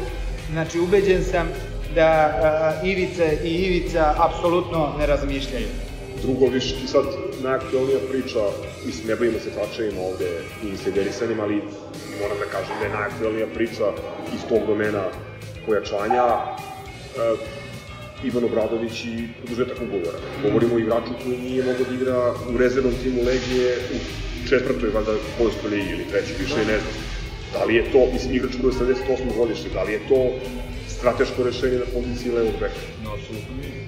[0.52, 1.48] znači ubeđen sam
[1.94, 5.66] da a, Ivice i Ivica apsolutno ne razmišljaju.
[6.22, 7.04] Drugo, više ti sad
[7.42, 8.42] najaktualnija priča,
[8.86, 10.30] mislim, ne bavimo se tračajima ovde
[10.64, 11.62] i sederisanjem, ali
[12.22, 13.86] moram da kažem da je najaktualnija priča
[14.34, 15.04] iz tog domena
[15.66, 17.38] pojačanja uh,
[18.24, 20.18] Ivan Obradović i produžetak ugovora.
[20.42, 23.98] Govorimo o igraču koji nije mogao da igra u rezervnom timu Legije u
[24.48, 26.94] četvrtoj, valjda, poljskoj ligi ili trećoj, više ne znam.
[27.52, 29.36] Da li je to, mislim, igrač koji je 78.
[29.36, 30.20] godište, da li je to
[30.88, 32.80] strateško rešenje na poziciji levog beka?
[33.04, 33.79] no, apsolutno nije.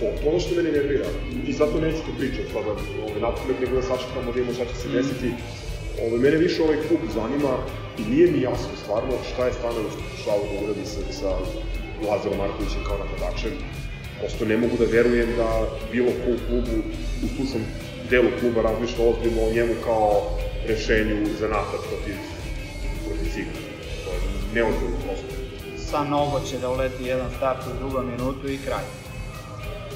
[0.00, 1.08] To, to ono što mene nervira.
[1.46, 2.70] I zato neću to pričati sada,
[3.04, 5.28] ovaj, napamet, nego da sačekamo da vidimo šta će se desiti.
[6.04, 7.52] Ovaj, mene više ovaj klub zanima
[7.98, 11.30] i nije mi jasno stvarno šta je stvarno pokušao da uradi sa, sa
[12.08, 13.52] Lazarom Markovićem kao napadačem.
[14.18, 15.48] Prosto ne mogu da verujem da
[15.92, 16.76] bilo ko u klubu,
[17.24, 17.62] u stručnom
[18.10, 20.10] delu kluba razmišlja ozbiljno o njemu kao
[20.68, 22.16] rešenju za napad protiv,
[23.04, 23.54] protiv Ciga.
[24.04, 24.20] To je
[24.54, 25.30] neozbiljno prosto.
[25.90, 28.99] Sa nogo će da uleti jedan start u drugom minutu i kraj.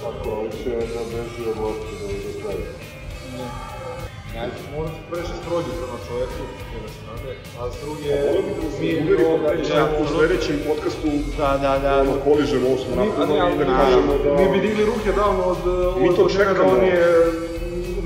[0.05, 2.71] Tako, ali će da beži od lopte da do kraja.
[4.77, 8.09] Mora se previše strođi prema čoveku, s jedne strane, a s druge,
[8.47, 11.93] bih da se mi uveri ovoga, da u sledećem podcastu Da, da, da.
[12.01, 14.31] ono, poližemo ovo što Mi, a ne, napravimo ali i da da kažemo da...
[14.41, 15.63] mi bi digli ruke davno od,
[16.03, 16.71] Mi to da čekamo.
[16.75, 17.01] on je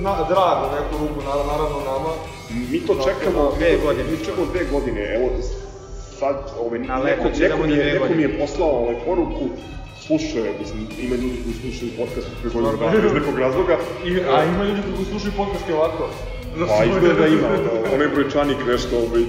[0.07, 1.19] na, drag u neku ruku,
[1.53, 2.11] naravno, nama.
[2.73, 4.05] Mi to čekamo Dve godine.
[4.11, 5.01] Mi čekamo dve godine.
[5.17, 5.27] Evo,
[6.19, 6.95] sad, ovaj, neko,
[7.29, 9.45] da neko, mi je, neko mi je poslao ovaj, poruku,
[10.09, 13.77] slušaju, mislim, ima ljudi koji slušaju podcast pre godinu dana iz nekog razloga.
[14.09, 16.05] I, a ima ljudi koji slušaju podcast i ovako.
[16.69, 19.25] Pa izgleda da ima, da, onaj brojčanik nešto ovaj,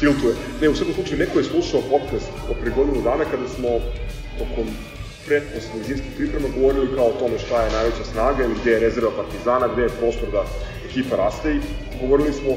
[0.00, 0.34] tiltuje.
[0.60, 3.68] Ne, u svakom slučaju, neko je slušao podcast o pre godinu dana kada smo
[4.40, 4.66] tokom
[5.26, 9.10] pretposlednjih zimskih priprema govorili kao o tome šta je najveća snaga ili gde je rezerva
[9.20, 10.42] Partizana, gde je prostor da
[10.88, 11.60] ekipa raste i
[12.00, 12.50] govorili smo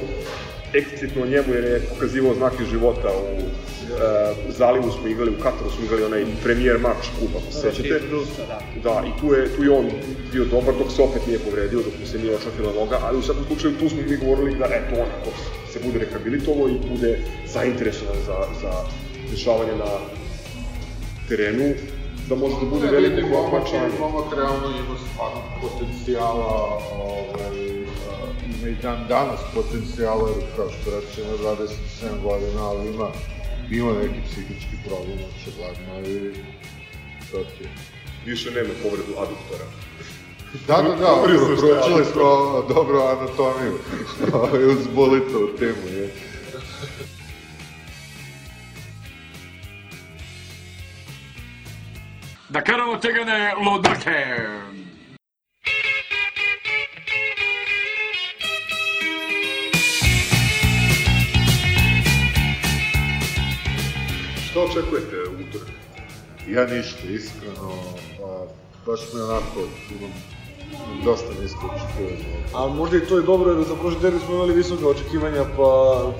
[0.73, 5.85] eksplicitno njemu jer je pokazivao znake života u e, zalivu smo igrali, u Kataru smo
[5.85, 7.99] igrali onaj premijer mač kupa, ako se sećate.
[8.11, 8.59] Rusa, da.
[8.83, 9.89] Da, i tu je, tu je on
[10.31, 13.21] bio dobar dok se opet nije povredio, dok mu se nije očafila noga, ali u
[13.21, 15.29] svakom slučaju tu smo mi govorili da eto on ako
[15.73, 17.19] se bude rehabilitovao i bude
[17.53, 18.71] zainteresovan za, za
[19.31, 19.91] dešavanje na
[21.29, 21.73] terenu,
[22.29, 23.99] da može da bude veliko momak, pojačanje.
[23.99, 27.78] momak realno ima stvarno potencijala, ovaj,
[28.49, 33.07] ima i dan danas potencijala, jer kao što reče, ima 27 godina, ali ima,
[33.71, 36.33] ima neki psihički problem, očigledno, i
[37.31, 37.69] to ti je.
[38.25, 39.65] Više nema povredu aduktora.
[40.67, 42.05] Da, da, da, aduktor.
[42.11, 43.77] smo dobro anatomiju,
[44.33, 46.13] ovaj, uz bolitovu temu, je.
[52.49, 54.25] Da karamo tegane lodake.
[64.59, 65.67] Šta očekujete u utorak?
[66.47, 67.71] Ja ništa, iskreno,
[68.25, 68.45] a,
[68.85, 69.59] baš me onako,
[69.99, 70.11] imam
[71.03, 72.43] dosta nisko očekivanje.
[72.55, 75.63] A možda i to je dobro, jer za prošli derbi smo imali visoke očekivanja, pa...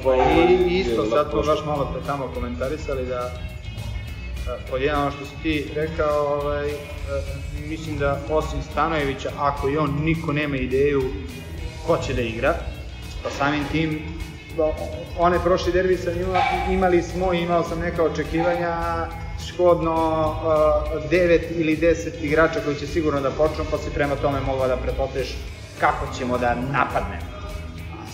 [0.04, 1.56] pa ovaj, I isto, je sad smo prošlo.
[1.56, 3.32] baš malo pre tamo komentarisali da
[4.69, 6.75] pod jedan ono što si ti rekao, ovaj, e,
[7.67, 11.02] mislim da osim Stanojevića, ako i on, niko nema ideju
[11.88, 12.56] ko će da igra,
[13.23, 14.18] pa samim tim
[15.19, 16.39] one prošli derbi sam ima,
[16.71, 18.75] imali smo, imao sam neka očekivanja,
[19.47, 19.95] škodno
[21.03, 24.67] uh, 9 ili 10 igrača koji će sigurno da počnu, pa si prema tome mogao
[24.67, 25.38] da pretpostaviš
[25.79, 27.29] kako ćemo da napadnemo.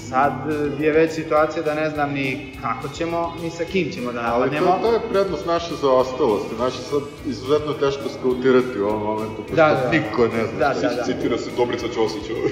[0.09, 0.33] Sad
[0.79, 4.19] e, je već situacija da ne znam ni kako ćemo, ni sa kim ćemo da
[4.21, 4.65] Ali napadnemo.
[4.71, 9.55] to, to je prednost naše zaostalosti, naše sad izuzetno teško skautirati u ovom momentu, pošto
[9.55, 9.89] Da, da.
[9.91, 11.03] niko ne zna Da, šta da, da.
[11.03, 12.29] Citira se Dobrica Ćosić.
[12.31, 12.51] Ovaj,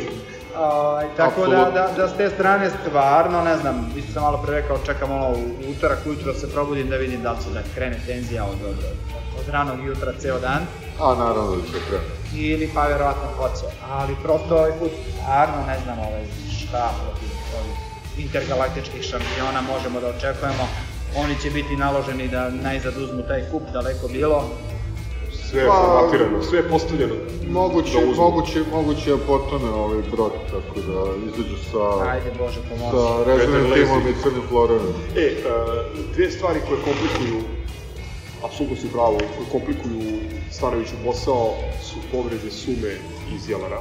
[1.18, 4.78] tako da, da, da s te strane stvarno, ne znam, isto sam malo pre rekao,
[4.86, 8.44] čekam ono u utorak ujutro se probudim da vidim da li će da krene tenzija
[8.44, 8.78] od, od,
[9.39, 10.62] od ranog jutra ceo dan,
[11.00, 12.12] A naravno da će krenuti.
[12.34, 16.26] ili pa verovatno hoće, ali prosto ovaj put stvarno ne znam ovaj,
[16.60, 17.78] šta protiv ovih
[18.18, 20.68] intergalaktičkih šampiona možemo da očekujemo.
[21.18, 24.50] Oni će biti naloženi da najzad uzmu taj kup, daleko bilo.
[25.54, 27.16] Sve je Pa- formatirano, sve je postavljeno.
[27.50, 32.92] Moguće, Da moguće, moguće da potone ovaj brod, tako da izađu sa, Ajde Bože pomozi.
[32.92, 34.89] sa rezervnim timom i crnim florovima.
[35.16, 35.32] E, e,
[36.16, 37.44] dve stvari koje komplikuju,
[38.46, 40.20] apsolutno si pravo, koje komplikuju
[40.52, 42.94] Stanoviću posao su povrede Sume
[43.36, 43.80] i Zjelara.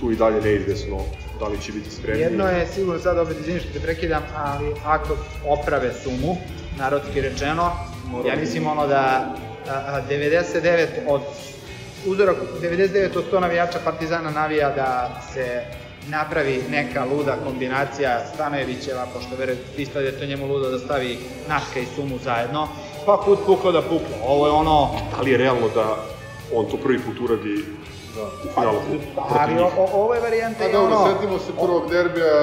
[0.00, 0.98] Tu i dalje neizvesno
[1.40, 2.22] da li će biti spremni.
[2.22, 5.16] Jedno je sigurno sad opet izvini što te prekidam, ali ako
[5.48, 6.36] oprave sumu,
[6.78, 7.70] narodski rečeno,
[8.26, 9.34] ja mislim ono da
[9.66, 11.22] 99 od
[12.06, 15.62] uzorak 99 od 100 navijača Partizana navija da se
[16.08, 21.80] napravi neka luda kombinacija Stanojevićeva, pošto verujem isto je to njemu ludo da stavi Naška
[21.80, 22.68] i Sumu zajedno,
[23.06, 24.16] pa put puklo da puklo.
[24.26, 25.96] Ovo je ono, Da li je realno da
[26.54, 27.64] on to prvi put uradi
[28.22, 29.08] u finalu protiv
[29.40, 31.12] ali o, o, ovo je varijanta A i dobro, ono...
[31.12, 32.34] setimo se prvog derbija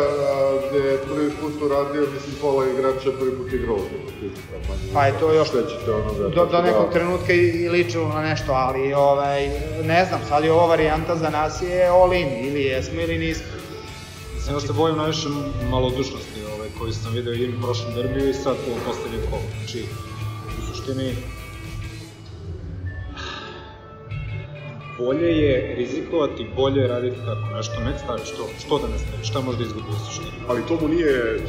[0.70, 4.44] gde je prvi put uradio, mislim, pola igrača prvi put igralo za Partizan.
[4.70, 6.20] manje Pa je to još Štećete onoga.
[6.20, 9.50] do, tako do da- nekog trenutka i, i ličilo na nešto, ali ovaj,
[9.84, 13.46] ne znam, sad je ova varijanta za nas je all in, ili jesmo ili nismo.
[14.36, 15.28] Mislim da se bojim najviše
[15.70, 19.42] malodušnosti ovaj, koju sam video i u prošlom derbiju i sad u poslednjem kolu.
[19.58, 19.86] Znači,
[20.60, 21.16] u suštini,
[25.02, 29.28] bolje je rizikovati, bolje je raditi tako nešto, ne staviš što, što da ne staviš,
[29.30, 30.32] šta može da izgubi u suštini.
[30.48, 31.40] Ali to mu nije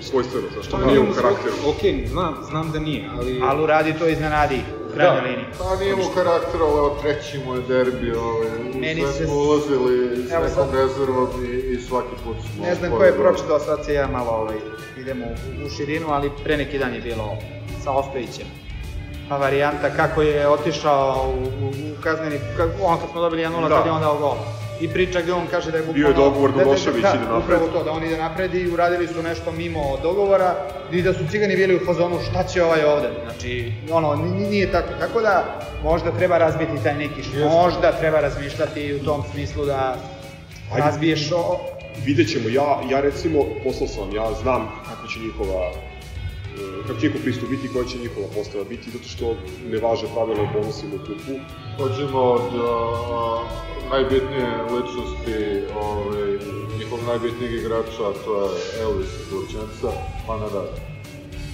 [0.00, 1.56] svojstveno, zašto Pa mu nije u karakteru.
[1.56, 3.40] svoj- Okej, znam, znam da nije, ali...
[3.42, 5.46] Ali uradi to iznenadi, u krajnjoj Da, liniji.
[5.58, 8.46] pa nije mu karakter, ali evo treći mu je derbi, ovaj,
[8.76, 12.64] Meni sve se- smo ulazili s Evo nekom sad- rezervom i, i svaki put smo...
[12.64, 14.56] Ne znam ko je pročitao, sad se ja malo ovaj,
[14.98, 15.34] idemo u,
[15.66, 17.36] u širinu, ali pre neki dan je bilo
[17.84, 18.46] sa Ostojićem.
[19.30, 22.38] Varijanta kako je otišao u, u, u kazneni,
[22.82, 23.76] on kad smo dobili 1-0, Da.
[23.76, 24.36] tad je on dao gol.
[24.80, 25.98] I priča gde on kaže da je bukvalno...
[25.98, 27.38] Bio je dogovor da da- ide napred.
[27.44, 30.54] Upravo to, da on ide napred i uradili su nešto mimo dogovora
[30.92, 33.08] i da su cigani bili u fazonu šta će ovaj ovde.
[33.24, 34.88] Znači, ono, ni- nije tako.
[35.00, 37.28] Tako da, možda treba razbiti taj neki š...
[37.44, 39.96] Možda treba razmišljati u tom smislu da
[40.72, 40.82] Ajde.
[40.86, 41.58] razbiješ o,
[42.04, 45.70] Vidjet ćemo, ja, ja recimo, poslao sam ja znam kako će njihova
[46.86, 49.36] kako će njihov pristup biti, koja će njihova postava biti, zato što
[49.70, 51.34] ne važe pravila o bonusima u kupu.
[51.78, 52.70] Pođemo od a,
[53.90, 55.38] najbitnije ličnosti,
[55.84, 56.30] ovaj,
[56.78, 58.50] njihov najbitnijeg igrača, a to je
[58.82, 59.90] Elvis Turčanca,
[60.26, 60.74] pa nadalje.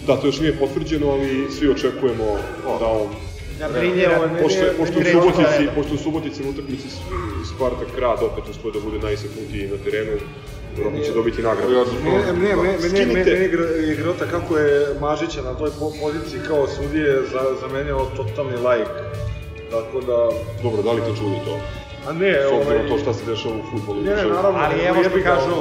[0.07, 2.27] Da, to još nije potvrđeno, ali svi očekujemo
[2.81, 3.09] da on
[3.59, 4.31] Da briljira.
[4.43, 5.05] Pošto, pošto, u.
[5.13, 6.89] Subotici, pošto u Subotici na utakmici
[7.55, 10.17] Spartak Grad opet uspio da bude najistaknutiji na terenu,
[10.77, 11.73] vjerojatno će dobiti nagradu.
[11.73, 13.15] Ja mene, mene, mene, Skinite.
[13.25, 17.91] mene igra, igrota kako je Mažića na toj po- poziciji kao sudije za, za mene
[17.91, 18.89] je totalni lajk.
[19.71, 20.19] Tako da,
[20.63, 21.59] Dobro, da li te čudi to?
[22.09, 24.03] a ne, S obzirom ovaj, to šta se dešava u futbolu.
[24.03, 24.59] Ne, ne, naravno.
[24.59, 25.57] Ali evo što kažu.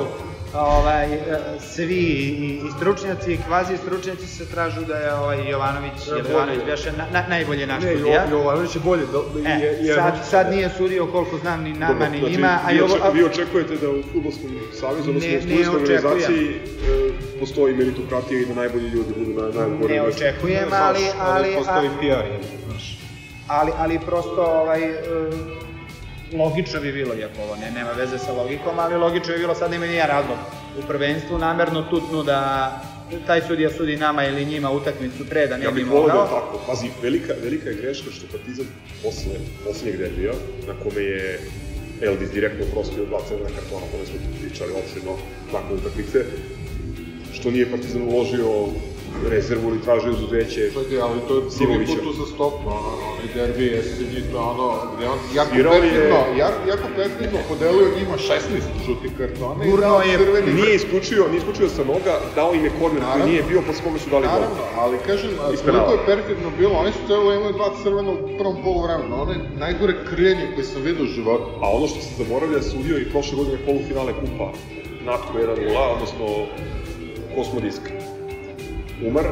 [0.57, 1.19] Ovaj, e,
[1.61, 6.25] svi i, i stručnjaci i kvazi stručnjaci se tražu da je ovaj Jovanović, Ne, jer
[6.25, 8.23] Jovanović beše na, na, najbolje naš Ne, sudija.
[8.23, 9.03] Jo- Jovanović je bolje.
[9.05, 12.31] Da, E, je, je, sad, sad nije sudio koliko znam ni nama Dobro, ni znači,
[12.31, 15.41] njima, a vi, Jovo, oče, vi očekujete da u futbolskom savezu, odnosno Ne- u ne
[15.41, 16.59] studijskoj organizaciji e,
[17.39, 21.97] postoji meritokratija i da najbolji ljudi budu na najbolji ne očekujem, ali, ali, postoji ali,
[21.99, 22.97] PR, je, znaš.
[23.47, 24.95] ali, ali prosto ovaj, e,
[26.33, 29.71] logično bi bilo, iako ovo ne, nema veze sa logikom, ali logično bi bilo, sad
[29.71, 30.37] nema nijedan razlog
[30.79, 32.81] u prvenstvu, namerno tutnu da
[33.27, 36.13] taj sudija sudi nama ili njima utakmicu pre da ne Ja bi bih volio da
[36.13, 36.39] je mogao.
[36.39, 36.61] tako.
[36.67, 38.65] Pazi, velika, velika je greška što Partizan
[39.03, 39.35] posle
[39.65, 40.33] poslednjeg derbija,
[40.67, 41.39] na kome je
[42.01, 45.11] Elvis direktno prostio dva crvena kartona, kome smo pričali opširno
[45.53, 46.25] nakon utakmice,
[47.33, 48.67] što nije Partizan uložio
[49.29, 50.61] rezervu ili tražio izuzeće.
[50.73, 53.81] Čekaj, ali to je prvi put uzastopno, ono, onaj derbi je
[54.31, 59.11] to ono, gde on jako Svirao je- perfidno, jako, jako perfidno podelio njima 16 žutih
[59.17, 63.03] kartona i dao je- crveni Nije isključio, nije isključio sa noga, dao im je korner
[63.11, 64.31] koji nije bio, posle kome su dali gol.
[64.33, 65.29] Naravno, ali kažem,
[65.65, 69.39] koliko je perfidno bilo, oni su celo imali dva crvena u prvom poluvremenu, ono je
[69.57, 71.47] najgore krljenje koje sam vidio u životu.
[71.61, 74.47] A ono što se zaboravlja, sudio i prošle godine polufinale kupa
[75.05, 76.25] Natko 1-0, odnosno
[77.35, 77.81] Kosmodisk.
[79.03, 79.25] Umar,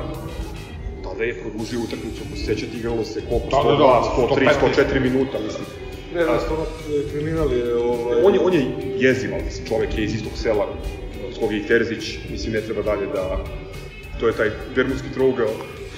[1.03, 4.49] tada je produžio utakmicu, ako se sećate, igralo se koliko, Da, da, 102, da, 103,
[4.61, 4.93] 115.
[4.95, 5.65] 104 minuta, mislim.
[6.15, 7.75] Ne, ne, stvarno e, kriminal je...
[7.75, 8.65] Ovaj, On je, on je
[8.97, 10.67] jezival, mislim, čovek je iz istog sela,
[11.37, 13.43] svog je i Terzić, mislim, ne treba dalje da...
[14.19, 15.49] To je taj bermudski trougao,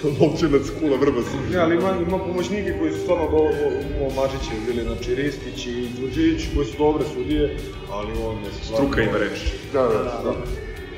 [0.19, 1.25] Lovčenac, Kula, Vrbas.
[1.51, 3.67] Ne, ali ima, ima pomoćnike koji su stvarno do, do,
[3.99, 7.57] do Mažiće bili, znači Ristić i Đurđević, koji su dobre sudije,
[7.91, 8.87] ali on je stvarno...
[8.87, 9.39] Struka ima reč.
[9.73, 10.33] Da, da, da.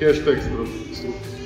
[0.00, 0.36] Hashtag
[0.92, 1.37] struk.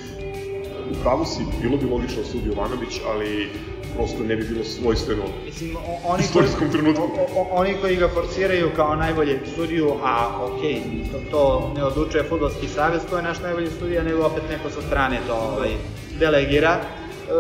[0.93, 3.49] U pravu si, bilo bi logično da sudi Jovanović, ali
[3.97, 7.03] prosto ne bi bilo svojstveno Mislim, o- oni koji, istorijskom trenutku.
[7.03, 10.81] o- o- oni koji ga forsiraju kao najbolje sudiju, a okej,
[11.13, 11.43] to, to
[11.77, 15.35] ne odlučuje futbolski savez, ko je naš najbolji sudija, nego opet neko sa strane to
[15.35, 15.71] ovaj,
[16.19, 16.81] delegira.
[17.29, 17.33] E,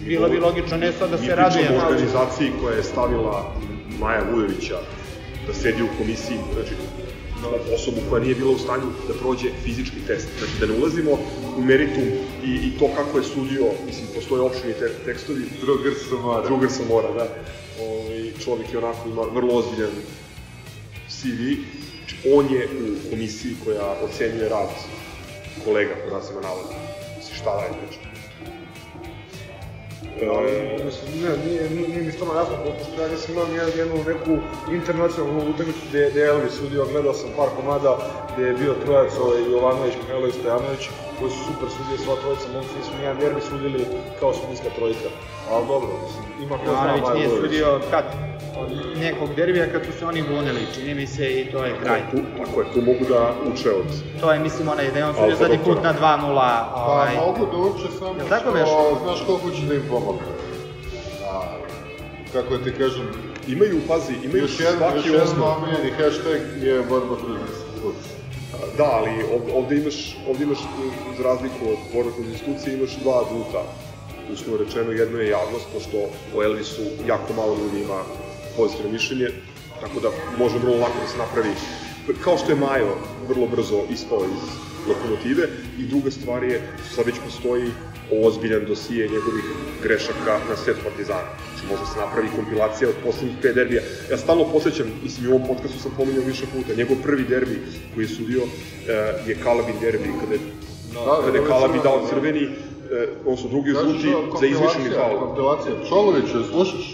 [0.00, 1.68] bilo bi logično ne sad da Mi se radujemo.
[1.68, 3.52] pričamo o organizaciji koja je stavila
[3.98, 4.78] Maja Vujovića
[5.46, 6.74] da sedi u komisiji, znači
[7.42, 10.28] na osobu koja nije bila u stanju da prođe fizički test.
[10.38, 11.10] Znači da ne ulazimo
[11.58, 12.02] u meritum
[12.44, 16.46] i, i to kako je sudio, mislim, postoje opštini te, tekstovi, Drugar Samara.
[16.46, 17.26] drugar sa mora, da.
[17.82, 19.90] Ovaj, čovjek je onako ima vrlo ozbiljan
[21.08, 21.42] CV.
[21.98, 24.68] Znači, on je u komisiji koja ocenjuje rad
[25.64, 26.64] kolega, kod nas ima navod.
[27.18, 27.98] Mislim, šta da je, znači.
[30.36, 33.96] Ali, mislim, ne, nije, nije, nije mi stvarno jasno, pošto ja nisam imao nijednu, jednu
[34.12, 34.32] neku
[34.72, 37.92] internacionalnu utakmicu gde, gde je Elvis sudio, gledao sam par komada
[38.32, 40.84] gde je bio trojac ovaj, Jovanović, Mihajlović, Stojanović,
[41.20, 43.80] koji su super sudije, sva trojica, momci nisu nijedan derbi sudili
[44.20, 45.08] kao sudijska trojka.
[45.50, 48.04] Ali dobro, mislim, ima ko zna Jovanović nije sudio kad?
[48.62, 48.68] Od
[48.98, 52.00] nekog derbija kad su se oni bunili, čini mi se i to je kraj.
[52.10, 53.20] Tu, tako je, tu mogu da
[53.52, 53.88] uče od...
[54.20, 56.34] To je, mislim, onaj da je on sudio zadnji put na 2-0.
[56.74, 60.32] Pa Ovaj, mogu da uče samo Jel tako što, znaš koliko će da im pomogne.
[62.32, 63.06] Kako da ti kažem,
[63.48, 65.48] Imaju, pazi, imaju još jedan, još svaki jedan osnov.
[65.48, 67.59] omiljeni hashtag je borba protiv.
[68.80, 69.10] Da, ali
[69.54, 70.58] ovde, imaš, ovde imaš,
[71.16, 73.62] za razliku od borbe protiv institucije, imaš dva aduta.
[74.32, 75.96] Uslovno rečeno, jedno je javnost, pošto
[76.36, 78.00] o Elvisu jako malo ljudi ima
[78.56, 79.28] pozitivno mišljenje,
[79.80, 80.08] tako da
[80.38, 81.54] može vrlo lako da se napravi,
[82.24, 82.94] kao što je Majo
[83.28, 84.42] vrlo brzo ispao iz
[84.88, 85.48] lokomotive,
[85.78, 86.62] i druga stvar je,
[86.94, 87.70] sad već postoji
[88.26, 89.44] ozbiljan dosije njegovih
[89.82, 91.28] grešaka na sred Partizana.
[91.48, 93.82] Znači može se napravi kompilacija od poslednjih pet derbija.
[94.10, 97.58] Ja stalno posjećam, mislim i u ovom podcastu sam pominjao više puta, njegov prvi derbi
[97.94, 100.40] koji je sudio eh, je Kalabin derbi, kada je,
[100.94, 102.08] Da, kada je da, Kalabi da, dao da.
[102.08, 105.18] crveni, eh, odnosno drugi Kažeš žuti za kompilacija, faul.
[105.18, 106.86] Kompilacija, Čolović, slušaš?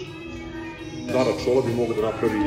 [1.13, 2.39] Da, da, Čola bi mogao da napravi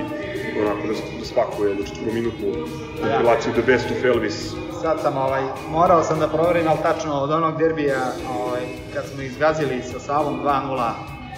[0.60, 2.52] onako da, da spakuje jednu četvrominutnu
[3.00, 4.50] kompilaciju The Best of Elvis.
[4.82, 8.60] sad sam ovaj, morao sam da proverim, ali tačno od onog derbija, ovaj,
[8.94, 10.90] kad smo izgazili sa Savom 2-0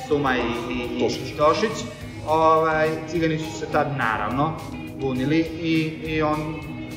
[0.09, 1.37] Suma i, i, i Tošić.
[1.37, 1.85] Tošić,
[2.29, 4.53] ovaj, Cigani su se tad naravno
[5.01, 6.55] bunili i, i on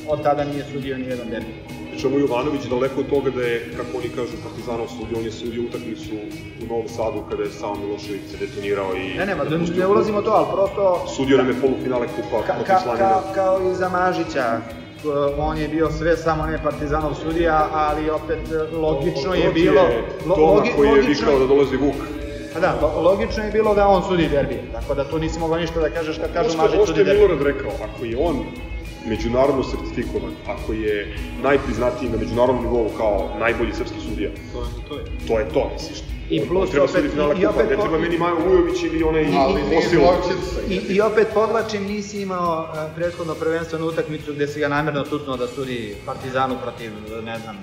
[0.08, 1.65] od tada nije sudio ni jedan derbi.
[1.96, 5.62] Pričamo Jovanović daleko od toga da je, kako oni kažu, Partizanov sudio, on je sudio
[5.62, 6.10] utakmicu
[6.62, 9.14] u Novom Sadu kada je Savo Milošević se detonirao i...
[9.14, 10.82] Ne, nema, da ne ulazimo to, ali prosto...
[11.08, 13.08] Sudio nam je polufinale kupa Ka, protiv ka, Slanina.
[13.08, 14.44] ka, kao i za Mažića,
[15.38, 19.82] on je bio sve samo ne Partizanov sudija, ali opet e, logično je bilo...
[20.26, 21.94] lo- Toma logi- koji je vikao da dolazi Vuk.
[22.54, 25.58] Pa da, lo- logično je bilo da on sudi derbi, tako da tu nisi mogao
[25.58, 27.20] ništa da kažeš kad kažu Ovo što, Mažić ovo što sudi je derbi.
[27.20, 28.36] Milorad rekao, ako je on
[29.06, 34.94] međunarodno sertifikovan, ako je najpriznatiji na međunarodnom nivou kao najbolji srpski sudija, To je to.
[34.96, 35.04] Je.
[35.28, 35.98] to je to, misliš.
[36.30, 37.04] I plus on treba opet-
[37.36, 40.00] i- i opet ne treba meni Majo Vujović ili onaj Fosil.
[40.00, 40.60] zločinca.
[40.68, 45.36] I, I opet podlačim, nisi imao e, prethodno prvenstvenu utakmicu gde si ga namerno tutnuo
[45.36, 46.90] da sudi Partizanu protiv,
[47.22, 47.56] ne znam,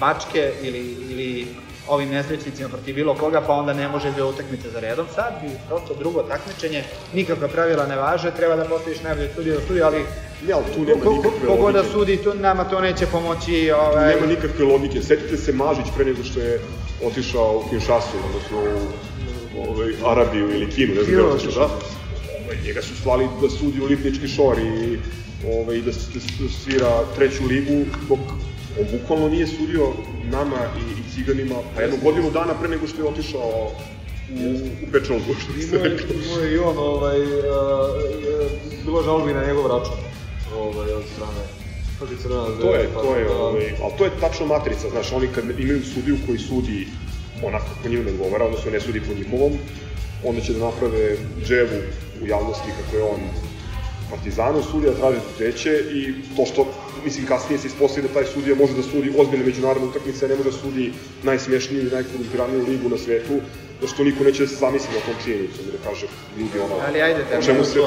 [0.00, 0.78] Bačke ili,
[1.10, 1.46] ili
[1.88, 5.06] ovim nesrećnicima protiv bilo koga, pa onda ne može dve utakmice za redom.
[5.14, 9.60] Sad bi prosto drugo takmičenje, nikakva pravila ne važe, treba da postaviš najbolje sudije da
[9.60, 10.04] sudi, ali
[10.52, 11.92] ali tu nema ko- ko- nikakve kogo da logike.
[11.92, 13.68] sudi, to, nama to neće pomoći.
[13.68, 15.02] Tu Ovaj, nema nikakve logike.
[15.02, 16.60] Setite se Mažić pre nego što je
[17.04, 18.58] otišao u Kinshasu, odnosno
[19.56, 21.74] u ovaj, Arabiju ili Kinu, ne znam gde otišao, da?
[22.44, 24.98] Ovaj, njega su slali da sudi u Lipnički šor i
[25.48, 25.92] ovaj, da, da,
[26.40, 28.18] da svira treću ligu, dok
[28.80, 29.92] on bukvalno nije sudio
[30.24, 33.70] nama i, i ciganima, pa jednu godinu dana pre nego što je otišao
[34.30, 34.48] u,
[34.88, 36.06] u Pečalbu, što bi se rekao.
[36.24, 37.32] imao je i on, ovaj, uh,
[38.84, 39.96] bilo žalbi na njegov račun,
[40.56, 41.42] ovaj, od strane
[42.22, 42.62] Crvena zvezda.
[42.62, 46.16] To je, to je, ovaj, ali to je tačno matrica, znaš, oni kad imaju sudiju
[46.26, 46.86] koji sudi
[47.42, 49.52] onako kako njima ne odgovara, odnosno ne sudi po njihovom,
[50.24, 51.16] onda će da naprave
[51.46, 51.78] dževu
[52.22, 53.20] u javnosti kako je on
[54.10, 56.66] Partizanu sudija, traže izuzeće i to što,
[57.04, 60.50] mislim, kasnije se ispostavi da taj sudija može da sudi ozbiljne međunarodne utakmice, ne može
[60.50, 60.92] da sudi
[61.22, 63.40] najsmešniju i najkorumpiraniju ligu na svetu,
[63.80, 66.06] da što niko neće da se zamisli na tom činjenicom i da kaže,
[66.38, 67.80] ljudi, ono, Ali ajde, o čemu se...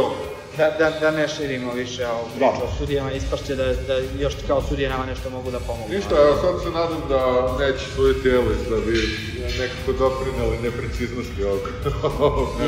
[0.58, 2.50] da, da, da ne širimo više o Da.
[2.50, 5.90] priču o sudijama, ispašće da, da još kao sudije nama nešto mogu da pomogu.
[5.94, 7.22] Ništa, evo sad se nadam da
[7.60, 8.98] neće suditi Elis, da bi
[9.60, 11.60] nekako doprineli nepreciznosti ovog.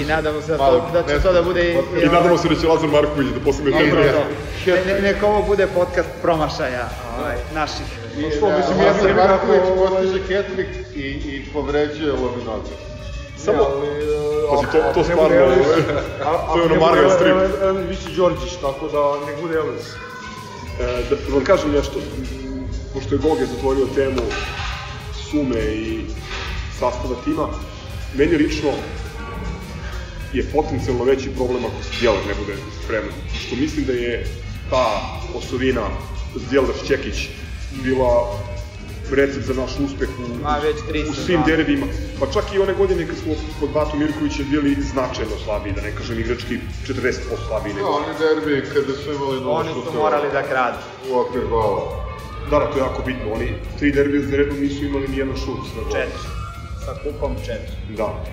[0.02, 2.56] I nadamo se da, to, da će to da bude i, I nadamo se da
[2.56, 4.20] će Lazar Marković da Dobro, tempo.
[4.66, 4.74] da.
[4.74, 7.86] Ne, ne, neka ovo bude podcast promašaja ovaj, naših.
[8.16, 12.74] Pa što, mislim, ja sam sam Marković postiže ketrik i, i povređuje Lominoza.
[13.48, 14.08] Samo- ali, e,
[14.52, 15.28] Pazi, to- to stvarno,
[16.54, 17.36] to je ono Marvel strip.
[17.90, 19.88] Vići Đorđić, tako da ne bude Elvis.
[20.80, 22.00] E, da vam kažem nešto,
[22.94, 24.22] pošto je Goge zatvorio temu
[25.30, 26.02] sume i
[26.80, 27.48] sastava tima,
[28.14, 28.70] meni lično
[30.34, 33.12] je potencijalno veći problem ako Zdjelar ne bude spreman.
[33.48, 34.28] Što mislim da je
[34.70, 34.86] ta
[35.36, 35.82] osovina
[36.36, 37.28] Zdjelar Šćekić
[37.84, 38.40] bila
[39.16, 41.26] recept za naš uspeh u, Ma, već tri u sezone.
[41.26, 41.86] svim derbima.
[42.20, 45.92] Pa čak i one godine kad smo kod Batu Mirkovića bili značajno slabiji, da ne
[45.98, 46.54] kažem igrački
[46.88, 47.14] 40%
[47.48, 47.88] slabiji nego.
[47.88, 50.78] oni derbi kada su imali nula Oni su morali da kradu.
[51.10, 51.82] u okvir gola.
[52.50, 53.34] Da, da, to je jako bitno.
[53.34, 53.48] Oni
[53.80, 55.60] tri derbija za redom nisu imali ni jedan šut.
[55.92, 56.28] Četiri.
[56.86, 57.76] Sa kupom četiri.
[57.98, 58.24] Da.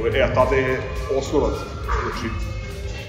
[0.00, 0.80] Ove, e, a tada je
[1.18, 1.54] osnovac,
[2.02, 2.26] znači,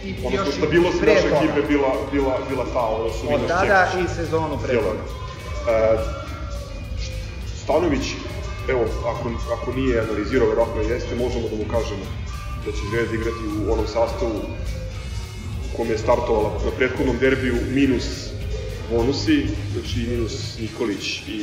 [0.06, 4.16] I još i stabilnost naše ekipe bila, bila, bila ta, ono su Od tada i
[4.16, 4.90] sezonu pre toga.
[5.70, 5.98] E,
[7.66, 8.06] Stanović,
[8.70, 12.06] evo, ako, ako nije analizirao, verovatno jeste, možemo da mu kažemo
[12.66, 14.42] da će Zvezda igrati u onom sastavu
[15.66, 18.06] u kom je startovala na prethodnom derbiju minus
[18.92, 21.40] bonusi, znači minus Nikolić i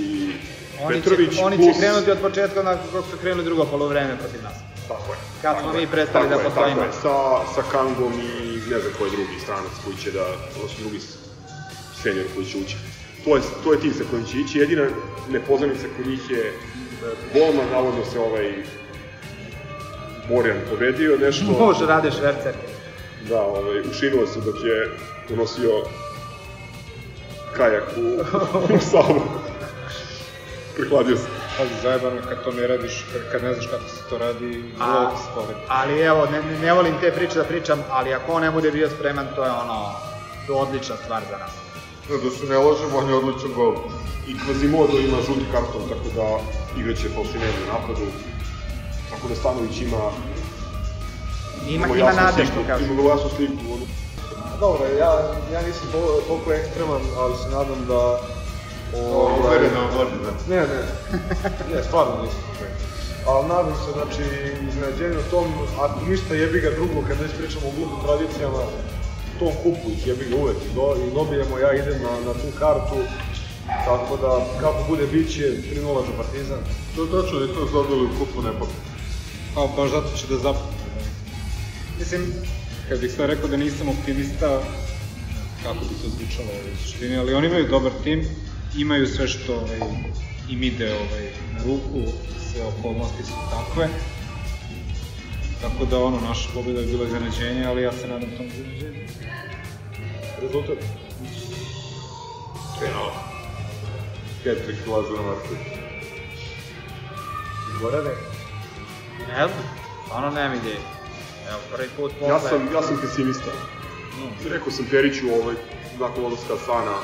[0.83, 1.77] Oni Petrović, će, oni plus...
[1.77, 4.55] će krenuti od početka onako kako su krenuli drugo polovreme protiv nas.
[4.89, 5.19] Tako je.
[5.43, 6.81] Kad smo mi prestali da postojimo.
[6.81, 7.15] Tako je, sa,
[7.55, 11.01] sa Kangom i ne znam koji drugi stranac koji će da, odnosno drugi
[12.03, 12.77] senior koji će ući.
[13.25, 14.59] To je, to je tim sa kojim će ići.
[14.59, 14.85] Jedina
[15.31, 16.53] nepoznanica kod njih je e,
[17.35, 18.53] Bolman, navodno se ovaj
[20.29, 21.45] Borjan povedio nešto.
[21.61, 22.53] Može, rade švercer.
[23.29, 24.91] Da, ovaj, ušinuo se dok je
[25.31, 25.71] unosio
[27.57, 28.21] kajak u,
[28.69, 29.23] u Savu.
[30.77, 31.27] Prihladio se.
[31.59, 32.93] Pazi, zajebano je kad to ne radiš,
[33.33, 34.79] kad- ne znaš kako se to radi, ti
[35.19, 35.61] se povedi.
[35.69, 38.71] ali evo, ne, ne- ne volim te priče da pričam, ali ako on ne bude
[38.71, 39.91] bio spreman, to je ono,
[40.47, 41.51] to odlična stvar za nas.
[42.09, 43.75] Da, da se ne lažemo, on je odličan gol.
[44.29, 46.27] I Kvazimodo ima žuti karton, tako da
[46.81, 48.07] igraće Falšinelli u napadu.
[49.11, 50.03] Tako da Stanović ima
[51.69, 52.85] Ima, ima nade, što kažu.
[52.85, 53.53] Ima vrlo jasnu sliku.
[54.61, 55.13] Dobro, ja,
[55.53, 58.01] ja nisam tol- toliko ekstreman, ali se nadam da...
[58.99, 60.31] ovaj, Uvereno može, da.
[60.55, 60.81] Ne, ne,
[61.75, 62.43] ne, stvarno nisam.
[63.27, 64.23] Ali nadam se, znači,
[64.69, 65.47] iznenađenje na tom,
[65.81, 68.63] ako ništa jebi ga drugo, kad već pričamo o glupim tradicijama,
[69.43, 72.49] tom kupu ih jebi ga uvek i, do, i dobijemo, ja idem na, na tu
[72.59, 72.99] kartu,
[73.85, 76.61] tako da, kako bude biće, 3-0 za Partizan.
[76.97, 78.83] To je točno, i to dobili u kupu ne papir.
[79.55, 80.87] Pa baš zato će da zapamte.
[81.99, 82.23] Mislim,
[82.89, 84.63] kad bih sve rekao da nisam optimista,
[85.63, 88.25] kako bi to zvučalo u suštini, ali oni imaju dobar tim
[88.79, 89.81] imaju sve što ovaj,
[90.51, 92.13] im ide ovaj, na ruku,
[92.53, 93.89] sve okolnosti su takve.
[95.63, 99.07] Tako da ono, naša pobjeda je bila iznenađenje, ali ja se nadam tom iznenađenju.
[100.41, 100.79] Rezultat?
[102.81, 103.33] 3-0.
[104.45, 105.67] Hattrick Lazara Marković.
[107.81, 108.11] Gorane?
[109.29, 109.65] Ne znam,
[110.05, 110.81] stvarno nemam ideje.
[111.51, 112.29] Evo, prvi put posle...
[112.29, 113.51] Ja sam, ja sam pesimista.
[114.51, 115.55] Rekao sam Periću ovaj,
[116.01, 116.97] nakon odlaska Sana,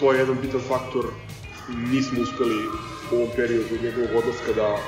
[0.00, 1.04] to je jedan bitan faktor.
[1.92, 2.66] Nismo uspeli
[3.12, 4.78] u ovom periodu njegovog odlaska da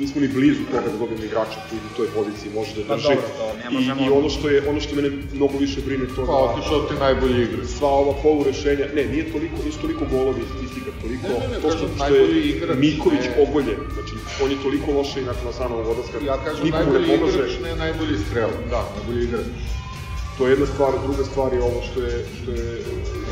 [0.00, 3.08] nismo ni blizu toga da dobijemo igrača koji u toj poziciji može da Pa drži.
[3.08, 6.06] dobro, to ne možemo- I, I ono što je ono što mene mnogo više brine
[6.08, 7.66] to Pa, da otišao ti najbolji igrač.
[7.70, 11.58] sva ova polu rešenja, ne, nije toliko, nisu toliko golovi statistika, toliko Ne, ne, ne,
[11.62, 13.34] to što, što je igrač, Miković ne.
[13.44, 17.08] ogoljen, znači on je toliko loše i nakon Asanovog odlaska, Ja kažem nikomu ne najbolji
[17.12, 17.38] pomaže.
[17.38, 18.50] igrač, ne najbolji strel.
[18.70, 19.46] Da, najbolji igrač.
[20.36, 22.66] To je jedna stvar, druga stvar je ovo što je, što je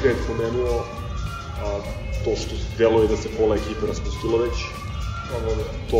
[0.01, 0.75] Fred pomenuo,
[1.59, 1.67] a,
[2.25, 4.57] to što deluje da se pola ekipe raspustilo već,
[5.91, 5.99] to,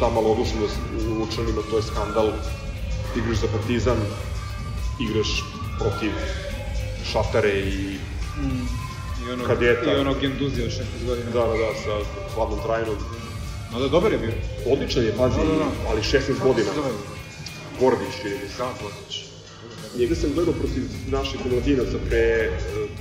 [0.00, 0.76] ta malodosnost
[1.08, 2.28] u Lučanima, to je skandal,
[3.16, 3.98] igraš za Partizan,
[5.00, 5.44] igraš
[5.78, 6.12] protiv
[7.12, 7.98] Šatare i
[9.28, 9.92] I ono, Kadeta.
[9.92, 11.30] I ono Genduzija od 16 godina.
[11.30, 11.94] da, da, da, sa
[12.34, 12.96] hladnom trajinom.
[13.72, 14.32] Mada dobar je bio.
[14.72, 15.90] Odličan je, pazi, Da, da, da.
[15.90, 16.70] ali 16 godina.
[17.80, 19.27] Gordić, čini mi se
[19.96, 22.50] njega sam gledao protiv naših omladinaca pre, e,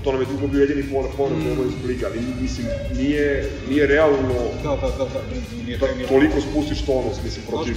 [0.03, 2.67] to nam je dugo bio jedini poraz poraz u ovoj izbliga, ali mislim,
[2.97, 5.21] nije, nije realno da, da, da, da,
[5.65, 7.75] nije, da, toliko spustiš tonos, mislim, protiv...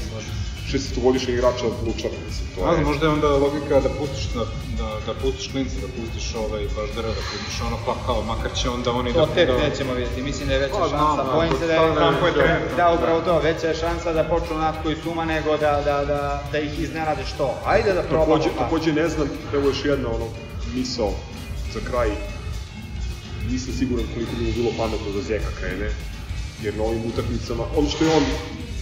[0.72, 2.84] 60-godišnjeg igrača Lučara, mislim, to Ali, je...
[2.84, 4.44] možda je onda logika da pustiš, da,
[4.78, 8.70] da, da pustiš klinca, da pustiš ovaj Baždara, da pustiš ono, pa kao, makar će
[8.70, 9.34] onda oni to da...
[9.34, 9.58] Tek da...
[9.58, 12.34] nećemo vidjeti, mislim da je veća pa, šansa, znam, bojim se da je, Da, je
[12.34, 15.96] trenutno, da, upravo to, veća je šansa da počnu natko i suma nego da, da,
[16.10, 17.54] da, da ih iznenade što.
[17.64, 18.32] Ajde da probamo.
[18.32, 18.64] Takođe, pa.
[18.64, 20.26] takođe ne znam, evo još jedna ono,
[20.74, 21.10] misao
[21.74, 22.10] za kraj,
[23.50, 25.88] nisam siguran koliko bi mu bilo pametno da Zeka krene,
[26.62, 28.24] jer na ovim utakmicama, ono što je on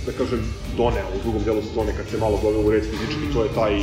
[0.07, 0.40] da kažem,
[0.76, 3.74] doneo u drugom delu sezone kad se malo doveo u red fizički, to je taj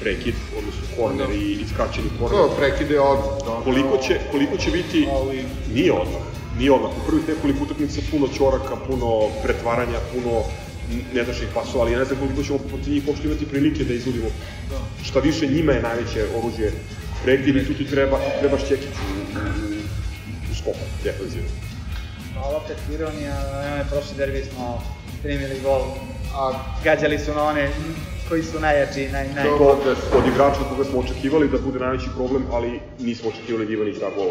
[0.00, 2.38] prekid, odnosno korner i iskraćeni korner.
[2.38, 3.38] To prekide odmah.
[3.46, 3.64] da.
[3.64, 5.44] Koliko će, koliko će biti, Ali-
[5.74, 6.22] nije odmah,
[6.58, 6.90] nije odmah.
[6.90, 9.08] U prvih nekoliko utakmica puno ćoraka, puno
[9.42, 10.42] pretvaranja, puno
[11.14, 14.28] nedašnih pasova, ali ja ne znam koliko ćemo protiv njih uopšte imati prilike da izvodimo.
[15.04, 16.72] Šta više, njima je najveće oružje
[17.24, 19.78] prekid i tu ti treba, trebaš Čekić u, u,
[20.52, 21.48] u skoku, defensivno.
[22.44, 24.82] Ali opet ironija, onaj prošli derbi smo
[25.22, 25.82] primili gol,
[26.34, 26.52] a
[26.84, 27.70] gađali su na one
[28.28, 29.44] koji su najjači, naj, naj...
[29.44, 29.58] Dobro.
[29.58, 33.96] To od igrača koga smo očekivali da bude najveći problem, ali nismo očekivali da Ivanić
[33.96, 34.28] da gol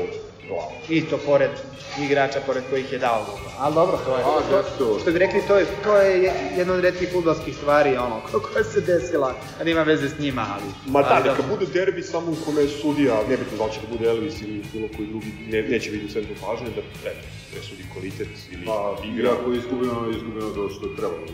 [0.47, 0.71] glavu.
[0.89, 1.51] I to pored
[1.99, 3.37] igrača pored kojih je dao gol.
[3.59, 6.73] Ali dobro, to je, A, to, što bi rekli, to je, to je je- jedna
[6.73, 9.29] od redkih futbolskih stvari, ono, koja se desila,
[9.61, 10.63] a nema veze s njima, ali...
[10.87, 13.87] Ma da, neka bude derbi samo u kome je sudija, nebitno da li će da
[13.89, 17.19] bude Elvis ili bilo koji drugi, ne, neće biti u centru pažnje, da eto,
[17.51, 19.29] presudi kvalitet ili Pa, igra.
[19.29, 21.27] iako je izgubljeno, izgubljeno zato što je trebalo.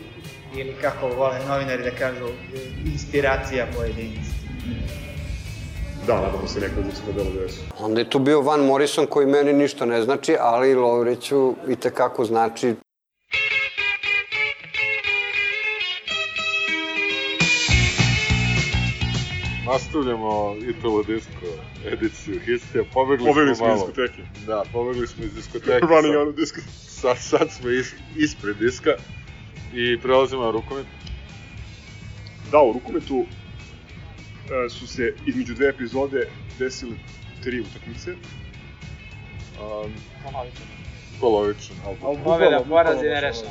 [0.56, 2.28] Ili kako vole novinari da kažu,
[2.86, 4.30] inspiracija pojedinca.
[6.06, 7.60] Da, nadamo se neko uvuci na Belo Vesu.
[7.80, 12.24] Onda je tu bio Van Morrison koji meni ništa ne znači, ali Lovriću i tekako
[12.24, 12.74] znači
[19.66, 21.46] Nastavljamo Italo Disco
[21.92, 22.84] ediciju Histija.
[22.92, 23.86] Pobegli, Pobegli smo smo iz malo.
[23.86, 24.22] diskoteke.
[24.46, 25.86] Da, pobegli smo iz diskoteke.
[25.90, 26.60] Running out of disco.
[26.88, 28.90] Sad, sad smo is, ispred diska
[29.74, 30.86] i prelazimo na rukomet.
[32.52, 33.24] Da, u rukometu
[34.70, 36.28] su se između dve epizode
[36.58, 36.96] desile
[37.42, 38.10] tri utakmice.
[38.12, 39.92] Um,
[41.20, 43.50] Polovičan, ali Ali pobjeda, poraz i nerešeno.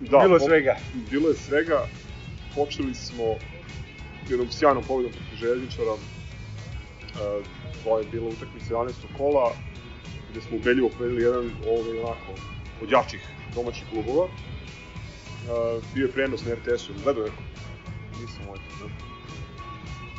[0.00, 0.76] da, Bilo je po- svega.
[1.10, 1.86] Bilo je svega.
[2.54, 3.24] Počeli smo
[4.30, 5.92] jednom sjajnom pobedom protiv železničara.
[5.92, 7.42] E,
[7.84, 8.92] to je bila utakmica 11.
[9.16, 9.52] kola,
[10.30, 12.32] gde smo ubedljivo pobedili jedan ovaj, onako,
[12.82, 13.20] od jačih
[13.54, 14.26] domaćih klubova.
[14.26, 17.42] E, bio je prenos na RTS-u, gledao neko?
[18.20, 19.15] Nisam ovaj ne.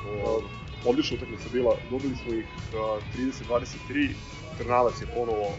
[0.08, 4.10] E, odlična utakmica bila, dobili smo ih a, 30-23,
[4.58, 5.52] Trnavac je ponovo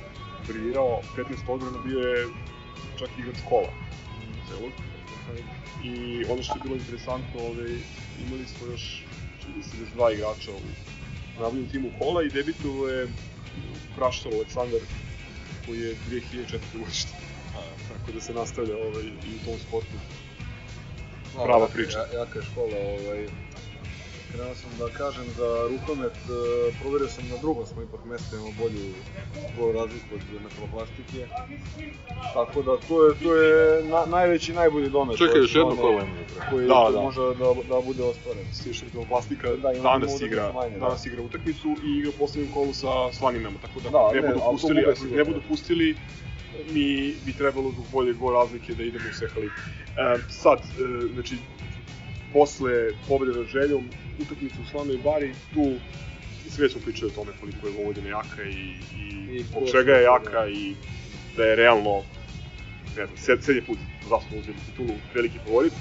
[0.48, 2.26] briljirao, 15 odbrana bio je
[2.98, 3.68] čak igrač kola
[4.48, 4.72] celog.
[5.84, 7.72] I ono što je bilo interesantno, ovaj,
[8.26, 9.04] imali smo još
[9.42, 13.08] čini se da su dva igrača u najboljem timu kola i debitovao je
[13.96, 14.80] Kraštov Aleksandar
[15.66, 16.58] koji je 2004.
[16.78, 17.12] godište.
[17.88, 19.96] Tako da se nastavlja ovaj, i u tom sportu.
[21.44, 21.98] Prava priča.
[21.98, 23.26] Ja, jaka je škola, ovaj,
[24.32, 28.52] krenuo sam da kažem da rukomet, e, proverio sam na drugom smo ipak mesto, imamo
[28.58, 28.84] bolju,
[29.58, 31.26] bolju razliku od metaloplastike.
[32.34, 35.18] Tako da to je, to je na, najveći najbolji domet.
[35.18, 36.14] Čekaj, još jedno kolo imamo.
[36.50, 37.00] Koji, Da, da.
[37.00, 38.44] može da, da bude ostvaren.
[38.52, 40.78] Stiša plastika Da, imamo danas igra, manje, da.
[40.78, 44.40] danas igra utakmicu i igra poslednjem kolu sa Slaninama, tako da, Da, ne, ne, budu
[44.50, 45.96] pustili, ih ne budu pustili,
[46.70, 49.46] mi bi trebalo zbog bolje gol razlike da idemo u Sehali.
[49.46, 49.50] E,
[50.30, 51.36] sad, e, znači,
[52.32, 52.72] posle
[53.08, 53.88] pobede nad željom,
[54.20, 55.72] utakmicu u Slanoj Bari, tu
[56.50, 60.02] sve smo pričali o tome koliko je Vojvodina jaka i, i, I ko- čega je
[60.02, 60.74] jaka i
[61.36, 62.02] da je realno,
[62.96, 65.72] ne znam, sed, sedje put zaslužno uzeli titulu, veliki favorit.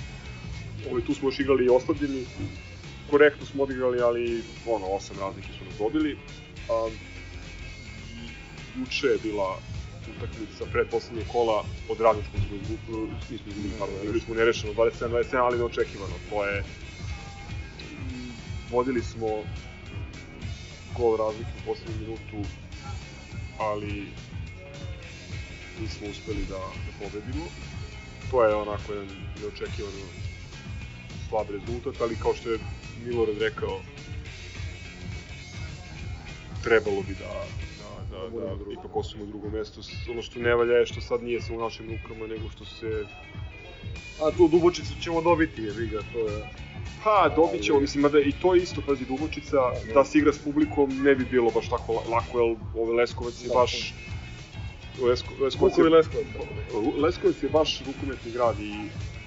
[0.89, 2.25] Ovaj, tu smo još igrali i oslabljeni,
[3.09, 6.17] korektno smo odigrali, ali ono, osam razlike su nas dobili.
[6.69, 6.91] Um,
[8.79, 9.59] juče je bila
[10.17, 12.59] utakmica pred poslednje kola od radničkog zbog,
[13.31, 16.13] nismo izgubili, pardon, igrali smo nerešeno 27-27, ali neočekivano.
[16.29, 16.63] To je,
[18.71, 19.27] vodili smo
[20.97, 22.49] gol razlike u poslednju minutu,
[23.59, 24.07] ali
[25.81, 27.45] nismo uspeli da, da pobedimo.
[28.31, 29.07] To je onako jedan
[29.41, 30.05] neočekivano
[31.29, 32.59] slab rezultat, ali kao što je
[33.05, 33.79] Milorad rekao,
[36.63, 37.66] trebalo bi da,
[38.11, 39.81] da, da, da, da ipak osvojimo drugo mesto.
[40.11, 43.05] Ono što ne valja je što sad nije samo u našim rukama, nego što se...
[44.21, 46.43] A tu Dubočicu ćemo dobiti, je ga, to je...
[47.03, 49.57] Pa, dobit ćemo, mislim, mada i to je isto, pazi, Dubočica,
[49.93, 53.43] da se igra s publikom ne bi bilo baš tako la- lako, jer ovaj Leskovac
[53.43, 53.93] je baš...
[55.01, 56.25] Lesko, Leskovac je, Leskovac.
[56.97, 58.73] Leskovac je baš rukometni grad i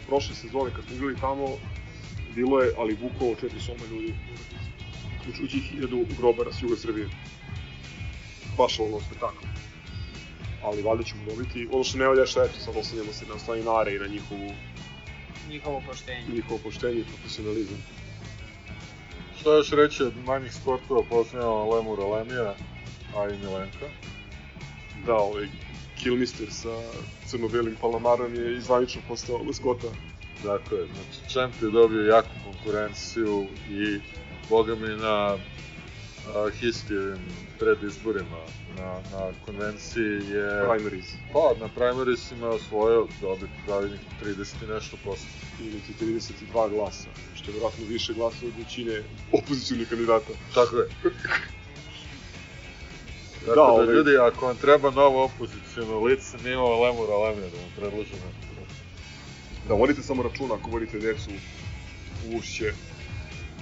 [0.07, 1.49] prošle sezone kad smo igrali tamo,
[2.35, 4.15] bilo je, ali bukvalo 400 ljudi,
[5.21, 7.09] uključujući hiljadu grobara s juga Srbije.
[8.61, 9.45] Baš ono spektakl.
[10.63, 13.39] Ali valjda ćemo dobiti, ono što ne valja je što eto, sad oslanjamo se na
[13.39, 14.51] staninare i na njihovu,
[15.49, 16.35] Njihovo poštenje.
[16.35, 17.81] njihovo poštenje i profesionalizam.
[19.41, 22.55] Šta još reći od manjih sportova, poznajemo Lemura Lemija,
[23.17, 23.87] a i Milenka.
[25.07, 25.47] Da, ovaj
[26.03, 26.75] Kilmister sa
[27.27, 29.89] crno-belim palamarom je izvanično postao maskota.
[30.45, 34.01] Dakle, znači Champ je dobio jaku konkurenciju i
[34.51, 35.37] boga mi na
[36.29, 37.19] a, histijevim
[37.59, 38.39] predizborima
[38.79, 40.49] na, na konvenciji je...
[40.75, 41.07] Primaries.
[41.33, 45.27] Pa, na primarisima je osvojio dobit pravilnik 30 i nešto posto.
[45.61, 49.03] Ili ti 32 glasa, što je vjerojatno više glasa od većine
[49.33, 50.33] opozicijnih kandidata.
[50.55, 50.89] Tako je.
[53.41, 57.49] Tako Da, da, ovaj- ljudi, ako vam treba novo opozicijno lice, mi imamo Lemura Lemija
[57.51, 58.33] da vam predložimo.
[59.69, 61.31] Da vodite samo računa ako vodite decu
[62.29, 62.73] u ušće,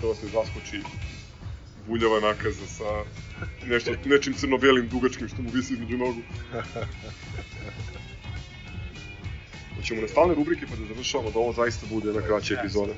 [0.02, 0.80] da vas ne zaskoči
[1.88, 3.04] buljava nakaza sa
[3.66, 6.20] nešto, nečim crno-belim dugačkim što mu visi između nogu.
[9.76, 12.92] Hoćemo na stalne rubrike pa da završavamo da ovo zaista bude jedna kraća epizoda.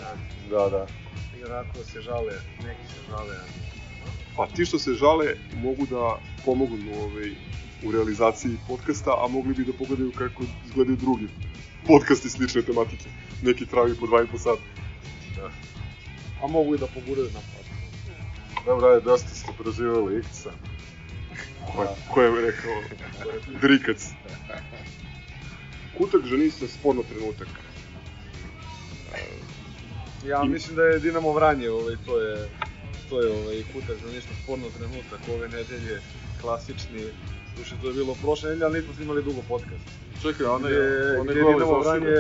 [0.50, 0.86] Da, da.
[1.40, 3.36] I onako se žale, neki se žale.
[4.36, 7.30] Pa ti što se žale mogu da pomognu ovaj,
[7.84, 11.26] u realizaciji podcasta, a mogli bi da pogledaju kako izgledaju drugi
[11.86, 13.08] podcasti slične tematike.
[13.42, 14.62] Neki travi po dva i po sata.
[16.42, 17.40] A mogu i da poguraju na.
[18.66, 20.50] Dobro, ajde, dosta ste prozivali Ikca.
[21.74, 22.72] Ko je, ko je rekao
[23.60, 24.06] Drikac?
[25.98, 27.48] Kutak ženi se sporno trenutak.
[30.26, 32.48] Ja mislim da je Dinamo Vranje, ovaj, to je,
[33.10, 36.00] to je ovaj, kutak nešto sporno trenutak ove nedelje,
[36.40, 37.04] klasični,
[37.58, 39.84] duše to je bilo prošle nedelje, ali nismo snimali dugo podcast.
[40.22, 42.10] Čekaj, onaj, Gde, onaj gde gol Dinamo Vranje,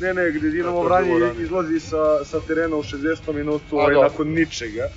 [0.00, 3.32] ne ne, gde Dinamo je Vranje izlazi sa, sa terena u 60.
[3.32, 4.88] minutu, ovaj, nakon ničega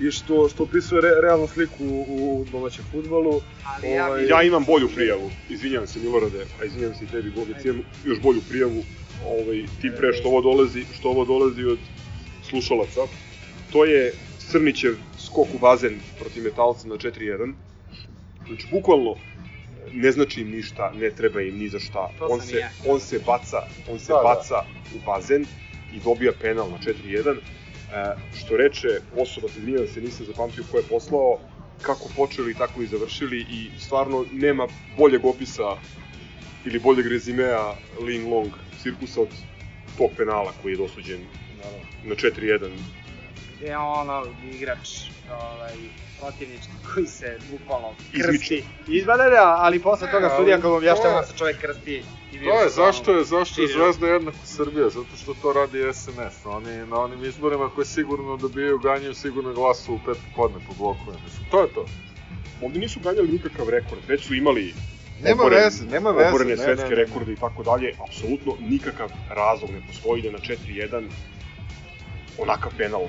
[0.00, 3.40] i što, što opisuje re, realnu sliku u domaćem futbalu.
[3.64, 4.26] ali ja Ovaj.
[4.26, 8.20] Ja imam bolju prijavu, izvinjavam se Milorade, a izvinjavam se i tebi Bogic, imam još
[8.20, 8.82] bolju prijavu,
[9.26, 11.78] ovaj, tim pre što ovo dolazi, što ovo dolazi od
[12.50, 13.00] slušalaca.
[13.72, 17.52] To je Srnićev skok u bazen protiv Metalca na 4-1.
[18.46, 19.14] Znači, bukvalno,
[19.92, 22.10] ne znači im ništa, ne treba im ni za šta.
[22.18, 22.70] To On se, ja.
[22.86, 24.22] on se baca, on se Da, da.
[24.22, 24.64] baca
[24.94, 25.46] u bazen
[25.94, 27.36] i dobija penal na 4-1.
[27.92, 31.38] E, što reče osoba, se izvinjam se, nisam zapamtio ko je poslao,
[31.82, 34.66] kako počeli, tako i završili i stvarno nema
[34.98, 35.76] boljeg opisa
[36.64, 39.28] ili boljeg rezimea Ling Long cirkusa od
[39.98, 41.20] tog penala koji je dosuđen
[42.04, 42.70] na 4-1.
[43.60, 44.88] je ono igrač
[45.30, 45.74] ovaj,
[46.22, 48.26] protivnički koji se bukvalno Izmiče.
[48.28, 48.64] krsti.
[48.88, 52.02] Izbada da, ali posle toga Ali sudija kako objašnjava da se čovjek krsti.
[52.32, 53.68] I To je, zašto je, zašto je.
[53.68, 54.88] Zvezda jednako Srbija?
[54.88, 56.46] Zato što to radi SNS.
[56.46, 61.18] Oni na onim izborima koje sigurno dobijaju, ganjaju sigurno glasu u pet popodne po blokovima.
[61.24, 61.86] Mislim, to je to.
[62.62, 64.74] Ovde nisu ganjali nikakav rekord, već su imali
[65.22, 66.96] Nema oborene- veze, nema veze, oborene ne, svetske ne, ne.
[66.96, 71.08] rekorde i tako dalje, apsolutno nikakav razlog ne postoji da na 4-1
[72.38, 73.02] onakav penal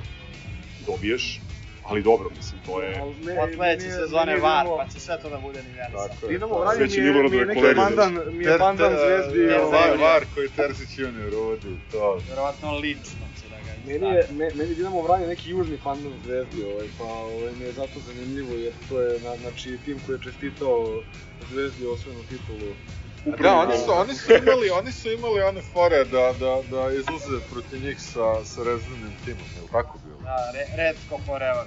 [0.88, 1.42] dobiješ,
[1.86, 3.02] ali dobro, mislim, to je...
[3.44, 6.08] Od sledeće sezone VAR, pa će sve to da bude nivelisano.
[6.08, 6.34] Tako je.
[6.34, 6.40] Je.
[6.40, 9.54] Vranje mi je, mi je neki pandan, mi je pandan zvezdi.
[9.54, 12.20] Ovaj, Var, koji Terzić junior uvodi, to.
[12.30, 16.64] Verovatno lično će da ga Meni je, me, meni Dinamo Vranje neki južni pandan zvezdi,
[16.64, 20.24] ovaj, pa ovaj, mi je zato zanimljivo, jer to je, na, znači, tim koji je
[20.24, 21.02] čestitao
[21.52, 22.74] zvezdi osvojenu titulu.
[23.26, 27.40] Da, oni su, oni su imali, oni su imali one fore da, da, da izlaze
[27.52, 29.98] protiv njih sa, sa rezervnim timom, je li tako?
[30.24, 31.66] Da, re, redko forever.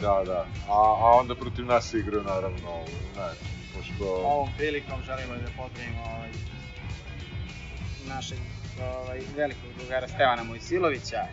[0.00, 0.46] Da, da.
[0.68, 2.84] A, a onda protiv nas igraju naravno,
[3.16, 3.28] ne,
[3.76, 4.04] pošto...
[4.04, 6.30] Ovom prilikom želimo da pozdravimo ovaj,
[8.08, 8.38] našeg
[8.80, 11.26] ovaj, velikog drugara Stevana Mojsilovića,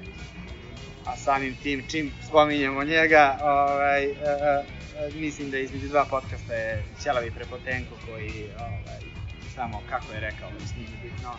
[1.05, 4.63] a samim tim čim spominjemo njega, ovaj, e, e,
[4.99, 9.14] e, mislim da između dva podcasta je Ćelavi Prepotenko koji ovaj,
[9.55, 11.29] samo, kako je rekao, s njim je bitno,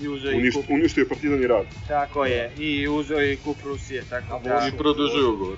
[0.00, 1.66] i uzeo i Uništ, kup, uništio je partizan i rad.
[1.88, 5.56] tako je, i uzeo i kup Rusije, tako da, I produžuju ugovor.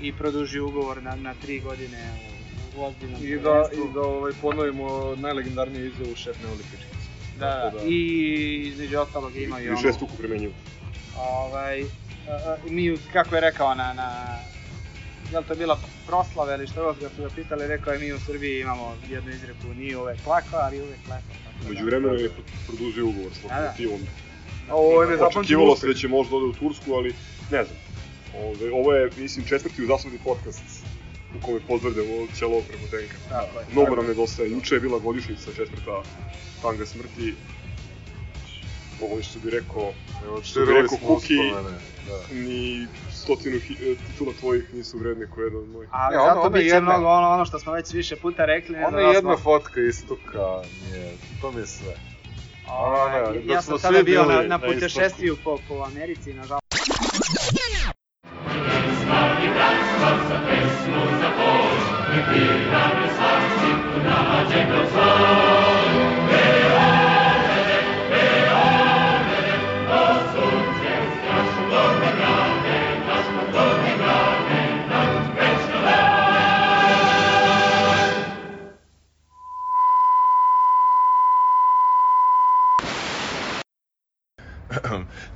[0.00, 1.98] i produžio ugovor na, na tri godine
[2.76, 6.96] u, u ozbiljnom I da, i da ovaj, ponovimo najlegendarniju izjavu šef Neolipičkica.
[7.38, 7.98] Da, da, da- i
[8.64, 10.52] između ostalog ima i I ono, šest uku primenjivo.
[11.18, 11.84] ovaj, a,
[12.28, 14.36] a, mi, kako je rekao na, na
[15.32, 18.12] je li to bila proslava ili što god ga su ga pitali, rekao je mi
[18.12, 21.12] u Srbiji imamo jednu izreku, nije uvek plako, ali uvek lepo.
[21.44, 22.30] tako da- Među vremenu je
[22.66, 23.54] produžio ugovor s Da, da.
[23.56, 24.00] lokomotivom.
[24.68, 27.14] A ovo je Očekivalo se da će možda ode u Tursku, ali
[27.50, 27.76] ne znam.
[28.36, 30.62] Ove, ovo je, mislim, četvrti uzaslovni podcast
[31.32, 33.14] u kome pozdravljamo Ćelo Prepotenka.
[33.28, 33.66] Tako je.
[33.72, 34.50] Mnogo nam nedostaje.
[34.50, 36.02] Juče je bila godišnjica četvrta
[36.62, 37.34] tanga smrti.
[39.02, 39.92] Ovo što bi rekao,
[40.24, 41.36] Evo, što bi rekao Kuki.
[42.06, 42.34] Da.
[42.34, 42.86] ni
[43.20, 43.60] stotinu e,
[44.04, 45.88] titula tvojih nisu vredne koje jedan od mojih.
[45.92, 48.44] Ali Ne, ono- zato ono biće jedna- mnogo ono, ono što smo već više puta
[48.44, 48.76] rekli.
[48.76, 50.46] Ne Ona je da jedna smo- fotka istoka,
[50.84, 51.10] nije,
[51.40, 51.94] to mi je sve.
[52.68, 55.74] Ovaj, Ona, ja dok sam smo tada bio bili na, na na putešestviju po, po
[55.84, 56.60] Americi, nažalost.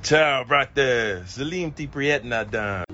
[0.05, 1.31] Ciao, brothers.
[1.33, 1.87] Salim T.
[1.87, 2.85] Priet Nadan.